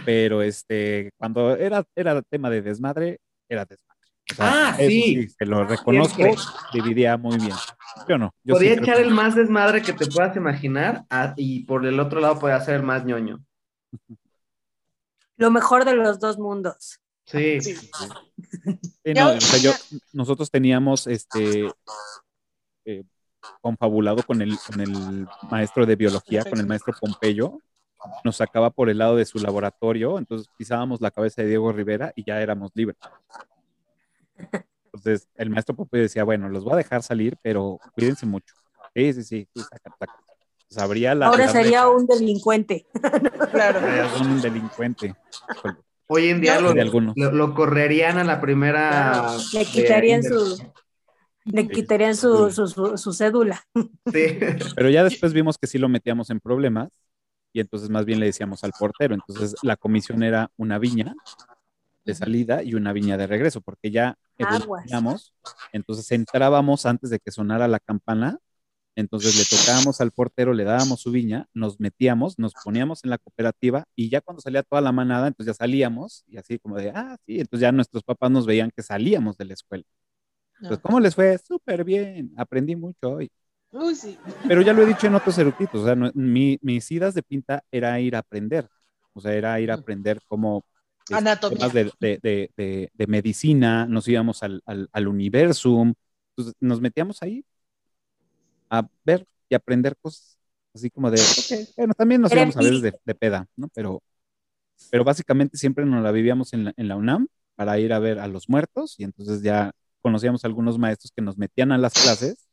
pero 0.04 0.42
este, 0.44 1.12
cuando 1.18 1.56
era, 1.58 1.86
era 1.96 2.22
tema 2.24 2.50
de 2.52 2.62
desmadre, 2.64 3.20
era 3.50 3.66
desmadre. 3.66 3.95
O 4.32 4.36
sea, 4.36 4.70
Ah, 4.70 4.76
eso 4.80 4.90
sí. 4.90 5.30
se 5.30 5.46
lo 5.46 5.64
reconozco, 5.66 6.16
Siempre. 6.16 6.44
dividía 6.74 7.16
muy 7.18 7.38
bien. 7.38 7.56
Yo 8.10 8.18
no. 8.18 8.34
Yo 8.44 8.56
Podía 8.56 8.74
sí 8.74 8.80
echar 8.82 8.96
que- 8.98 9.04
el 9.04 9.12
más 9.12 9.36
desmadre 9.36 9.82
que 9.82 9.94
te 9.94 10.08
puedas 10.08 10.36
imaginar 10.36 11.06
ah, 11.10 11.34
y 11.38 11.64
por 11.66 11.86
el 11.86 12.00
otro 12.00 12.20
lado 12.20 12.40
podía 12.40 12.60
ser 12.62 12.76
el 12.76 12.84
más 12.84 13.06
ñoño. 13.06 13.44
Lo 15.38 15.52
mejor 15.52 15.86
de 15.86 15.96
los 15.96 16.20
dos 16.20 16.38
mundos. 16.40 17.00
Sí. 17.26 17.60
Sí. 17.62 17.76
Sí, 17.76 17.90
Ya- 19.04 19.26
no, 19.26 19.34
o 19.38 19.42
sea, 19.42 19.60
yo- 19.60 19.98
nosotros 20.14 20.50
teníamos 20.50 21.08
este 21.08 21.70
eh, 22.86 23.04
confabulado 23.62 24.24
con 24.24 24.42
el, 24.42 24.58
con 24.60 24.80
el 24.82 25.28
maestro 25.50 25.86
de 25.86 25.96
biología, 25.96 26.44
con 26.44 26.60
el 26.60 26.68
maestro 26.68 26.94
Pompeyo, 27.00 27.60
nos 28.24 28.38
sacaba 28.38 28.70
por 28.70 28.90
el 28.90 28.98
lado 29.00 29.16
de 29.16 29.26
su 29.26 29.40
laboratorio, 29.40 30.18
entonces 30.20 30.48
pisábamos 30.58 31.02
la 31.02 31.12
cabeza 31.12 31.42
de 31.42 31.48
Diego 31.50 31.72
Rivera 31.72 32.12
y 32.16 32.24
ya 32.24 32.42
éramos 32.42 32.72
libres. 32.76 32.98
Entonces 34.86 35.28
el 35.36 35.50
maestro 35.50 35.76
Pompeyo 35.76 36.04
decía, 36.04 36.24
bueno, 36.24 36.50
los 36.50 36.64
voy 36.64 36.74
a 36.74 36.78
dejar 36.78 37.04
salir, 37.04 37.38
pero 37.42 37.80
cuídense 37.94 38.26
mucho. 38.26 38.54
Sí, 38.96 39.14
sí, 39.14 39.24
sí, 39.24 39.48
sí, 39.54 39.62
saca, 39.62 39.92
saca. 40.00 40.16
Pues 40.68 41.00
la... 41.00 41.28
Ahora 41.28 41.46
la 41.46 41.52
sería 41.52 41.88
un 41.90 42.06
delincuente. 42.06 42.86
Claro. 43.52 43.80
era 43.80 44.08
un 44.22 44.42
delincuente. 44.42 45.16
Hoy 46.08 46.30
en 46.30 46.42
día 46.42 46.56
Yo- 46.56 46.62
lo, 46.62 46.74
de 46.74 46.82
algunos. 46.82 47.14
lo, 47.18 47.32
lo 47.32 47.54
correrían 47.54 48.18
a 48.18 48.24
la 48.24 48.40
primera. 48.42 49.28
Le 49.54 49.66
quitarían 49.66 50.22
de- 50.22 50.30
su, 50.30 50.72
le 51.46 51.68
quitarían 51.68 52.16
su, 52.16 52.52
su, 52.52 52.68
su- 52.68 52.98
su 52.98 53.14
cédula. 53.14 53.64
Sí. 53.76 54.38
Pero 54.76 54.90
ya 54.90 55.04
después 55.04 55.34
vimos 55.34 55.58
que 55.58 55.68
sí 55.68 55.78
lo 55.78 55.88
metíamos 55.90 56.30
en 56.30 56.40
problemas 56.40 56.90
y 57.54 57.60
entonces 57.62 57.90
más 57.90 58.06
bien 58.06 58.20
le 58.20 58.26
decíamos 58.28 58.64
al 58.64 58.72
portero. 58.78 59.14
Entonces 59.16 59.56
la 59.62 59.76
comisión 59.78 60.24
era 60.24 60.52
una 60.58 60.78
viña 60.80 61.16
de 62.06 62.16
salida 62.16 62.64
y 62.64 62.76
una 62.76 62.94
viña 62.94 63.18
de 63.18 63.28
regreso, 63.28 63.62
porque 63.62 63.92
ya 63.92 64.18
evolucionamos. 64.38 65.34
Entonces 65.72 66.12
entrábamos 66.12 66.86
antes 66.86 67.10
de 67.10 67.20
que 67.20 67.32
sonara 67.32 67.68
la 67.68 67.80
campana. 67.80 68.40
Entonces 68.96 69.36
le 69.36 69.46
tocábamos 69.46 70.02
al 70.02 70.12
portero, 70.12 70.54
le 70.54 70.64
dábamos 70.64 71.02
su 71.02 71.12
viña, 71.12 71.48
nos 71.54 71.80
metíamos, 71.82 72.40
nos 72.40 72.54
poníamos 72.56 73.04
en 73.04 73.10
la 73.12 73.18
cooperativa 73.18 73.86
y 73.96 74.10
ya 74.10 74.22
cuando 74.22 74.42
salía 74.42 74.64
toda 74.64 74.82
la 74.82 74.92
manada, 74.94 75.28
entonces 75.28 75.54
ya 75.56 75.58
salíamos 75.66 76.24
y 76.28 76.38
así 76.38 76.60
como 76.60 76.78
de, 76.78 76.92
ah, 76.96 77.18
sí, 77.26 77.40
entonces 77.42 77.62
ya 77.62 77.72
nuestros 77.74 78.04
papás 78.04 78.32
nos 78.32 78.46
veían 78.46 78.72
que 78.76 78.84
salíamos 78.84 79.38
de 79.38 79.46
la 79.46 79.54
escuela. 79.54 79.84
Entonces, 80.62 80.80
¿cómo 80.84 81.00
les 81.00 81.16
fue? 81.16 81.38
Súper 81.38 81.84
bien, 81.84 82.32
aprendí 82.38 82.76
mucho 82.76 83.12
hoy. 83.12 83.32
Uy, 83.72 83.96
sí. 83.96 84.18
Pero 84.48 84.62
ya 84.62 84.74
lo 84.74 84.84
he 84.84 84.86
dicho 84.86 85.08
en 85.08 85.16
otros 85.16 85.38
eructitos, 85.38 85.82
o 85.82 85.86
sea, 85.86 85.96
no- 85.96 86.12
mi- 86.14 86.58
mis 86.62 86.90
idas 86.92 87.14
de 87.14 87.24
pinta 87.24 87.64
era 87.72 88.00
ir 88.00 88.16
a 88.16 88.20
aprender, 88.20 88.68
o 89.14 89.20
sea, 89.22 89.34
era 89.34 89.60
ir 89.60 89.72
a 89.72 89.76
aprender 89.76 90.20
cómo 90.28 90.64
Anatomía. 91.12 91.66
temas 91.66 91.74
de, 91.74 91.92
de- 92.00 92.20
de- 92.58 92.90
de- 92.94 93.08
medicina, 93.08 93.86
nos 93.88 94.08
íbamos 94.08 94.44
al, 94.44 94.62
al, 94.66 94.90
al 94.92 95.08
universum, 95.08 95.94
entonces 96.32 96.56
nos 96.60 96.82
metíamos 96.82 97.22
ahí 97.22 97.46
a 98.70 98.88
ver 99.06 99.26
y 99.50 99.56
aprender 99.56 99.96
cosas, 99.98 100.38
así 100.74 100.90
como 100.90 101.12
de, 101.12 101.20
ok, 101.22 101.70
bueno, 101.78 101.94
también 101.94 102.22
nos 102.22 102.32
Era 102.32 102.42
íbamos 102.42 102.58
a 102.58 102.62
veces 102.62 102.82
de, 102.82 103.16
peda, 103.16 103.48
¿no? 103.56 103.70
Pero, 103.74 104.02
pero 104.90 105.04
básicamente 105.04 105.58
siempre 105.58 105.86
nos 105.86 106.04
la 106.04 106.12
vivíamos 106.12 106.54
en 106.54 106.66
la, 106.66 106.74
en 106.78 106.88
la 106.88 106.96
UNAM 106.98 107.28
para 107.56 107.80
ir 107.80 107.94
a 107.94 108.00
ver 108.00 108.20
a 108.20 108.28
los 108.28 108.50
muertos 108.50 108.96
y 109.00 109.04
entonces 109.04 109.42
ya 109.44 109.72
conocíamos 110.02 110.46
algunos 110.46 110.80
maestros 110.80 111.12
que 111.16 111.22
nos 111.22 111.38
metían 111.38 111.72
a 111.72 111.78
las 111.78 111.94
clases, 111.96 112.50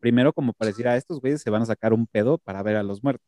primero 0.00 0.32
como 0.34 0.54
para 0.54 0.70
decir, 0.70 0.88
a 0.88 0.96
estos 0.98 1.20
güeyes 1.20 1.42
se 1.42 1.50
van 1.50 1.62
a 1.62 1.66
sacar 1.66 1.92
un 1.94 2.06
pedo 2.08 2.38
para 2.38 2.62
ver 2.64 2.76
a 2.76 2.84
los 2.84 3.02
muertos. 3.04 3.26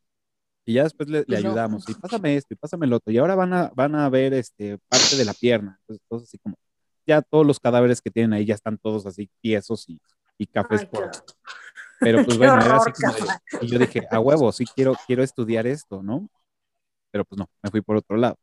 Y 0.67 0.75
ya 0.75 0.85
después 0.85 1.09
le, 1.09 1.25
le 1.27 1.41
No. 1.43 1.49
ayudamos, 1.51 1.89
y 1.89 1.95
pásame 1.95 2.37
esto, 2.37 2.55
y 2.55 2.57
pásame 2.57 2.87
el 2.87 2.93
otro, 2.95 3.13
y 3.13 3.19
ahora 3.19 3.35
van 3.35 3.53
a, 3.53 3.71
van 3.75 3.95
a 3.95 4.09
ver 4.09 4.33
este, 4.35 4.79
parte 4.89 5.17
de 5.17 5.25
la 5.25 5.35
pierna. 5.35 5.77
Entonces, 5.83 6.05
todos 6.09 6.23
así 6.25 6.39
como, 6.39 6.57
ya 7.07 7.21
todos 7.23 7.47
los 7.47 7.61
cadáveres 7.61 8.01
que 8.01 8.11
tienen 8.11 8.33
ahí 8.33 8.47
ya 8.47 8.55
están 8.55 8.79
todos 8.79 9.05
así 9.07 9.29
tiesos 9.43 9.89
y, 9.89 10.01
y 10.39 10.47
cafés 10.47 10.81
Ay, 10.81 10.87
por, 10.87 11.11
qué- 11.11 11.19
pero 12.01 12.25
pues 12.25 12.39
bueno, 12.39 12.61
era 12.61 12.77
así 12.77 12.93
como 12.93 13.13
de- 13.13 13.21
y 13.61 13.69
yo 13.71 13.79
dije, 13.79 14.07
a 14.11 14.21
huevo, 14.21 14.51
sí 14.53 14.65
quiero, 14.75 14.95
quiero 15.07 15.23
estudiar 15.23 15.67
esto, 15.67 16.03
¿no? 16.03 16.29
Pero 17.11 17.25
pues 17.25 17.39
no, 17.39 17.49
me 17.63 17.71
fui 17.71 17.81
por 17.83 17.97
otro 17.97 18.17
lado. 18.17 18.37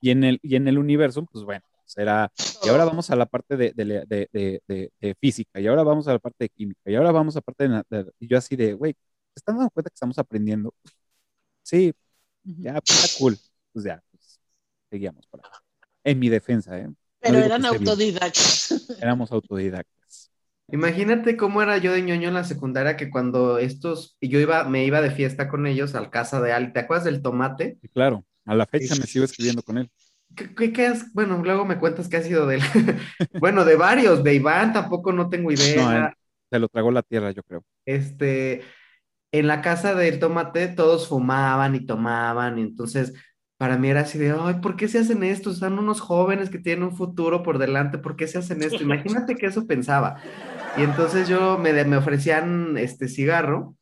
Y 0.00 0.10
en 0.10 0.24
el, 0.24 0.40
y 0.42 0.56
en 0.56 0.68
el 0.68 0.78
universo, 0.78 1.24
pues 1.32 1.44
bueno, 1.44 1.62
pues 1.84 1.96
era, 1.96 2.30
y 2.64 2.68
ahora 2.68 2.84
vamos 2.84 3.10
a 3.10 3.16
la 3.16 3.26
parte 3.26 3.56
de, 3.56 3.72
de, 3.74 3.84
de, 4.32 4.60
de- 5.00 5.14
física, 5.20 5.60
y 5.60 5.66
ahora 5.66 5.82
vamos 5.84 6.06
a 6.08 6.12
la 6.12 6.18
parte 6.18 6.44
de 6.44 6.48
química, 6.50 6.80
y 6.90 6.94
ahora 6.96 7.12
vamos 7.12 7.36
a 7.36 7.38
la 7.38 7.42
parte 7.42 7.68
de, 7.68 8.12
y 8.20 8.28
yo 8.28 8.36
así 8.38 8.56
de, 8.56 8.74
güey, 8.74 8.92
¿se 8.92 9.38
están 9.40 9.56
dando 9.56 9.70
cuenta 9.70 9.90
que 9.90 9.94
estamos 9.94 10.18
aprendiendo? 10.18 10.74
Sí, 11.62 11.92
ya, 12.44 12.80
pues 12.80 13.04
está 13.04 13.18
cool. 13.18 13.36
Pues 13.72 13.84
ya, 13.84 14.02
pues 14.10 14.40
seguíamos 14.90 15.26
por 15.26 15.40
ahí. 15.44 15.50
En 16.04 16.18
mi 16.18 16.28
defensa, 16.28 16.78
¿eh? 16.78 16.88
Pero 17.20 17.38
eran 17.38 17.64
autodidactas. 17.64 18.90
Éramos 19.00 19.30
autodidactas. 19.32 20.30
Imagínate 20.68 21.36
cómo 21.36 21.62
era 21.62 21.76
yo 21.78 21.92
de 21.92 22.02
ñoño 22.02 22.28
en 22.28 22.34
la 22.34 22.44
secundaria 22.44 22.96
que 22.96 23.10
cuando 23.10 23.58
estos, 23.58 24.16
y 24.20 24.28
yo 24.28 24.40
iba, 24.40 24.64
me 24.64 24.84
iba 24.84 25.02
de 25.02 25.10
fiesta 25.10 25.48
con 25.48 25.66
ellos 25.66 25.94
al 25.94 26.10
casa 26.10 26.40
de 26.40 26.52
Ali, 26.52 26.72
¿te 26.72 26.80
acuerdas 26.80 27.04
del 27.04 27.20
tomate? 27.20 27.78
Y 27.82 27.88
claro, 27.88 28.24
a 28.46 28.54
la 28.54 28.66
fecha 28.66 28.94
me 28.96 29.06
sigo 29.06 29.24
escribiendo 29.24 29.62
con 29.62 29.76
él. 29.78 29.90
¿Qué, 30.34 30.54
qué- 30.54 30.72
qué 30.72 30.86
has- 30.86 31.12
Bueno, 31.12 31.42
luego 31.44 31.64
me 31.66 31.78
cuentas 31.78 32.08
qué 32.08 32.16
ha 32.16 32.22
sido 32.22 32.46
de 32.46 32.56
él. 32.56 32.62
Bueno, 33.38 33.64
de 33.64 33.76
varios, 33.76 34.24
de 34.24 34.34
Iván 34.34 34.72
tampoco 34.72 35.12
no 35.12 35.28
tengo 35.28 35.50
idea. 35.52 36.08
No. 36.08 36.12
Se 36.50 36.58
lo 36.58 36.68
tragó 36.68 36.90
la 36.90 37.02
tierra, 37.02 37.30
yo 37.32 37.42
creo. 37.42 37.64
Este, 37.84 38.62
en 39.32 39.46
la 39.48 39.62
casa 39.62 39.94
del 39.94 40.18
tomate 40.20 40.68
todos 40.68 41.08
fumaban 41.08 41.74
y 41.74 41.86
tomaban, 41.86 42.58
y 42.58 42.62
entonces 42.62 43.14
para 43.58 43.78
mí 43.78 43.88
era 43.90 44.00
así 44.02 44.18
de, 44.18 44.32
ay, 44.38 44.54
¿por 44.62 44.76
qué 44.76 44.88
se 44.88 44.98
hacen 45.00 45.22
esto? 45.24 45.50
Están 45.50 45.78
unos 45.78 46.00
jóvenes 46.00 46.50
que 46.50 46.58
tienen 46.58 46.84
un 46.84 46.96
futuro 46.96 47.42
por 47.42 47.58
delante, 47.58 47.98
¿por 47.98 48.16
qué 48.16 48.26
se 48.28 48.38
hacen 48.38 48.62
esto? 48.62 48.82
Imagínate 48.84 49.36
que 49.38 49.46
eso 49.46 49.66
pensaba. 49.66 50.20
Y 50.74 50.82
entonces 50.84 51.28
yo 51.28 51.58
me, 51.58 51.84
me 51.84 51.96
ofrecían 51.98 52.78
este 52.78 53.08
cigarro 53.08 53.76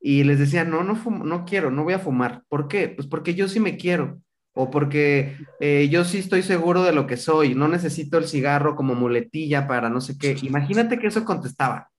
y 0.00 0.24
les 0.24 0.38
decía, 0.40 0.64
no, 0.64 0.84
no, 0.84 0.96
fum- 0.96 1.24
no 1.24 1.44
quiero, 1.44 1.70
no 1.70 1.84
voy 1.84 1.94
a 1.94 1.98
fumar. 2.00 2.44
¿Por 2.48 2.68
qué? 2.68 2.88
Pues 2.88 3.08
porque 3.08 3.34
yo 3.34 3.48
sí 3.48 3.60
me 3.60 3.76
quiero. 3.76 4.20
O 4.54 4.70
porque 4.70 5.36
eh, 5.60 5.88
yo 5.90 6.04
sí 6.04 6.18
estoy 6.18 6.42
seguro 6.42 6.82
de 6.84 6.92
lo 6.92 7.06
que 7.06 7.16
soy, 7.18 7.54
no 7.54 7.68
necesito 7.68 8.18
el 8.18 8.26
cigarro 8.28 8.76
como 8.76 8.94
muletilla 8.94 9.66
para 9.68 9.90
no 9.90 10.00
sé 10.02 10.18
qué. 10.18 10.40
Imagínate 10.42 10.98
que 10.98 11.08
eso 11.08 11.24
contestaba. 11.24 11.91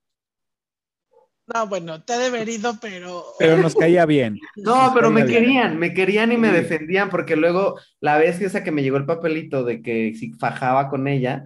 No, 1.46 1.68
bueno, 1.68 2.02
te 2.04 2.14
ha 2.14 2.18
de 2.20 2.28
haber 2.28 2.48
ido, 2.48 2.74
pero. 2.82 3.26
Pero 3.38 3.58
nos 3.58 3.76
caía 3.76 4.06
bien. 4.06 4.40
No, 4.56 4.86
Nos 4.86 4.94
pero 4.94 5.12
me 5.12 5.26
bien. 5.26 5.44
querían, 5.44 5.78
me 5.78 5.94
querían 5.94 6.32
y 6.32 6.38
me 6.38 6.50
Sí. 6.50 6.56
defendían, 6.56 7.10
porque 7.10 7.36
luego 7.36 7.78
la 8.00 8.18
vez 8.18 8.40
que 8.40 8.46
esa 8.46 8.64
que 8.64 8.72
me 8.72 8.82
llegó 8.82 8.98
el 8.98 9.06
papelito 9.06 9.64
de 9.64 9.82
que 9.82 10.14
si 10.16 10.32
fajaba 10.34 10.90
con 10.90 11.08
ella, 11.08 11.44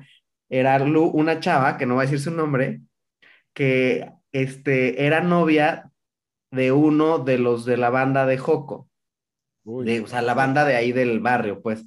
era 0.50 0.78
Lu, 0.80 1.06
una 1.06 1.40
chava, 1.40 1.78
que 1.78 1.86
no 1.88 1.96
va 1.96 2.04
a 2.04 2.06
decir 2.06 2.20
su 2.20 2.32
nombre, 2.32 2.82
que 3.54 4.12
este, 4.32 5.06
era 5.06 5.22
novia 5.22 5.92
de 6.52 6.72
uno 6.72 7.20
de 7.20 7.38
los 7.40 7.66
de 7.66 7.78
la 7.78 7.90
banda 7.90 8.26
de 8.26 8.38
Joco, 8.38 8.90
de, 9.84 10.00
o 10.02 10.08
sea, 10.08 10.22
la 10.22 10.34
banda 10.34 10.64
de 10.66 10.76
ahí 10.76 10.92
del 10.94 11.20
barrio, 11.20 11.62
pues. 11.62 11.86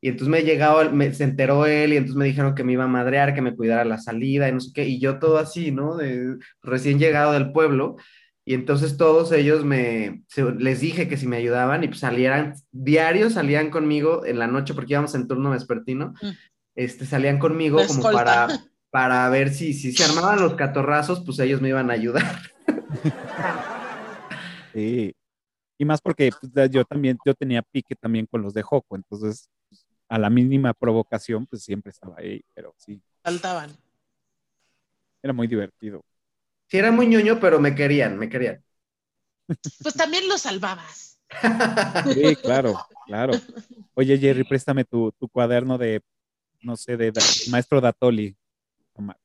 Y 0.00 0.08
entonces 0.08 0.28
me 0.28 0.42
llegado, 0.42 0.90
me, 0.92 1.12
se 1.12 1.24
enteró 1.24 1.66
él 1.66 1.92
y 1.92 1.96
entonces 1.96 2.16
me 2.16 2.24
dijeron 2.24 2.54
que 2.54 2.64
me 2.64 2.72
iba 2.72 2.84
a 2.84 2.88
madrear, 2.88 3.34
que 3.34 3.42
me 3.42 3.54
cuidara 3.54 3.84
la 3.84 3.98
salida 3.98 4.48
y 4.48 4.52
no 4.52 4.60
sé 4.60 4.70
qué, 4.74 4.84
y 4.88 4.98
yo 4.98 5.18
todo 5.18 5.38
así, 5.38 5.70
¿no? 5.70 5.96
De 5.96 6.36
recién 6.62 6.98
llegado 6.98 7.32
del 7.32 7.52
pueblo. 7.52 7.96
Y 8.46 8.54
entonces 8.54 8.96
todos 8.96 9.30
ellos 9.32 9.62
me, 9.64 10.22
se- 10.28 10.52
les 10.54 10.80
dije 10.80 11.06
que 11.06 11.18
si 11.18 11.26
me 11.26 11.36
ayudaban 11.36 11.84
y 11.84 11.88
pues 11.88 12.00
salieran, 12.00 12.54
diarios 12.72 13.34
salían 13.34 13.68
conmigo 13.70 14.24
en 14.24 14.38
la 14.38 14.46
noche 14.46 14.72
porque 14.72 14.94
íbamos 14.94 15.14
en 15.14 15.28
turno 15.28 15.50
vespertino, 15.50 16.14
Mm. 16.22 16.28
este, 16.76 17.04
salían 17.04 17.38
conmigo 17.38 17.78
como 17.86 18.10
para, 18.10 18.46
para 18.90 19.28
ver 19.28 19.50
si, 19.50 19.74
si 19.74 19.92
se 19.92 20.02
armaban 20.04 20.40
los 20.40 20.54
catorrazos, 20.54 21.22
pues 21.26 21.38
ellos 21.40 21.60
me 21.60 21.68
iban 21.68 21.90
a 21.90 21.94
ayudar. 21.94 22.24
Sí. 24.74 25.12
Y 25.78 25.84
más 25.84 26.00
porque 26.00 26.30
pues, 26.52 26.70
yo 26.70 26.84
también, 26.84 27.16
yo 27.24 27.34
tenía 27.34 27.62
pique 27.62 27.94
también 27.94 28.26
con 28.26 28.42
los 28.42 28.52
de 28.52 28.62
Joco, 28.62 28.96
entonces 28.96 29.48
pues, 29.68 29.86
a 30.08 30.18
la 30.18 30.28
mínima 30.28 30.74
provocación, 30.74 31.46
pues 31.46 31.62
siempre 31.62 31.90
estaba 31.90 32.16
ahí, 32.18 32.44
pero 32.52 32.74
sí, 32.76 33.00
Faltaban. 33.22 33.70
era 35.22 35.32
muy 35.32 35.46
divertido. 35.46 36.04
Sí, 36.66 36.78
era 36.78 36.90
muy 36.90 37.06
ñoño, 37.06 37.38
pero 37.40 37.60
me 37.60 37.74
querían, 37.74 38.18
me 38.18 38.28
querían. 38.28 38.62
Pues 39.82 39.94
también 39.94 40.28
lo 40.28 40.36
salvabas. 40.36 41.20
Sí, 42.14 42.36
claro, 42.36 42.74
claro. 43.06 43.34
Oye, 43.94 44.18
Jerry, 44.18 44.44
préstame 44.44 44.84
tu, 44.84 45.12
tu 45.12 45.28
cuaderno 45.28 45.78
de, 45.78 46.02
no 46.62 46.76
sé, 46.76 46.96
de, 46.96 47.12
da- 47.12 47.22
maestro 47.50 47.80
Datoli. 47.80 48.36
Toma. 48.94 49.16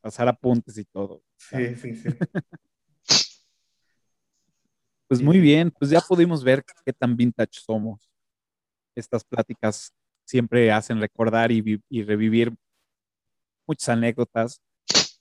Pasar 0.00 0.28
apuntes 0.28 0.76
y 0.78 0.84
todo. 0.84 1.22
Sí, 1.36 1.74
sí, 1.76 1.94
sí. 1.94 2.08
Pues 5.14 5.22
muy 5.22 5.38
bien, 5.38 5.70
pues 5.70 5.92
ya 5.92 6.00
pudimos 6.00 6.42
ver 6.42 6.64
qué 6.84 6.92
tan 6.92 7.16
vintage 7.16 7.60
somos. 7.64 8.10
Estas 8.96 9.22
pláticas 9.22 9.92
siempre 10.24 10.72
hacen 10.72 10.98
recordar 10.98 11.52
y, 11.52 11.80
y 11.88 12.02
revivir 12.02 12.52
muchas 13.64 13.90
anécdotas. 13.90 14.60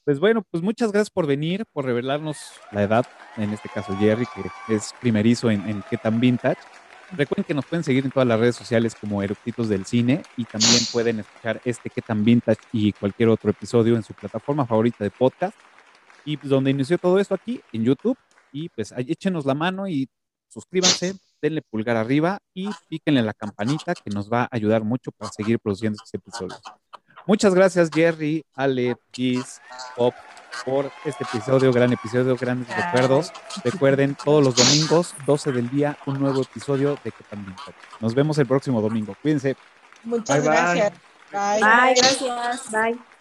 Pues 0.03 0.19
bueno, 0.19 0.41
pues 0.49 0.63
muchas 0.63 0.91
gracias 0.91 1.11
por 1.11 1.27
venir, 1.27 1.67
por 1.71 1.85
revelarnos 1.85 2.53
la 2.71 2.81
edad, 2.81 3.05
en 3.37 3.53
este 3.53 3.69
caso 3.69 3.95
Jerry, 3.97 4.25
que 4.65 4.73
es 4.73 4.95
primerizo 4.99 5.51
en, 5.51 5.61
en 5.69 5.83
qué 5.87 5.97
tan 5.97 6.19
vintage. 6.19 6.57
Recuerden 7.11 7.43
que 7.45 7.53
nos 7.53 7.67
pueden 7.67 7.83
seguir 7.83 8.03
en 8.03 8.09
todas 8.09 8.27
las 8.27 8.39
redes 8.39 8.55
sociales 8.55 8.95
como 8.95 9.21
Eructitos 9.21 9.69
del 9.69 9.85
Cine 9.85 10.23
y 10.37 10.45
también 10.45 10.81
pueden 10.91 11.19
escuchar 11.19 11.61
este 11.65 11.91
qué 11.91 12.01
tan 12.01 12.25
vintage 12.25 12.61
y 12.71 12.93
cualquier 12.93 13.29
otro 13.29 13.51
episodio 13.51 13.95
en 13.95 14.01
su 14.01 14.15
plataforma 14.15 14.65
favorita 14.65 15.03
de 15.03 15.11
podcast. 15.11 15.55
Y 16.25 16.37
pues 16.37 16.49
donde 16.49 16.71
inició 16.71 16.97
todo 16.97 17.19
esto 17.19 17.35
aquí, 17.35 17.61
en 17.71 17.83
YouTube. 17.83 18.17
Y 18.53 18.69
pues 18.69 18.93
ahí 18.93 19.05
échenos 19.09 19.45
la 19.45 19.53
mano 19.55 19.87
y 19.87 20.07
suscríbanse, 20.47 21.15
denle 21.41 21.61
pulgar 21.63 21.97
arriba 21.97 22.39
y 22.53 22.69
píquenle 22.87 23.21
la 23.23 23.33
campanita 23.33 23.93
que 23.95 24.11
nos 24.11 24.31
va 24.31 24.43
a 24.43 24.49
ayudar 24.51 24.83
mucho 24.83 25.11
para 25.11 25.31
seguir 25.31 25.59
produciendo 25.59 25.95
estos 25.95 26.13
episodios. 26.13 26.61
Muchas 27.25 27.53
gracias 27.55 27.89
Jerry, 27.93 28.45
Ale, 28.53 28.95
Giz, 29.11 29.59
Pop 29.95 30.13
por 30.65 30.91
este 31.03 31.23
episodio, 31.23 31.71
gran 31.73 31.91
episodio, 31.91 32.37
grandes 32.37 32.69
Ay. 32.69 32.83
recuerdos. 32.83 33.31
Recuerden, 33.63 34.15
todos 34.15 34.43
los 34.43 34.55
domingos, 34.55 35.15
12 35.25 35.51
del 35.51 35.69
día, 35.69 35.97
un 36.05 36.19
nuevo 36.19 36.41
episodio 36.41 36.97
de 37.03 37.11
Que 37.11 37.23
también. 37.29 37.55
Nos 37.99 38.13
vemos 38.13 38.37
el 38.37 38.45
próximo 38.45 38.81
domingo. 38.81 39.15
Cuídense. 39.21 39.57
Muchas 40.03 40.41
Bye, 40.41 40.49
bye. 40.49 40.57
gracias. 40.59 40.93
Bye. 41.31 41.61
Bye, 41.61 41.95
gracias. 41.95 42.71
Bye. 42.71 43.12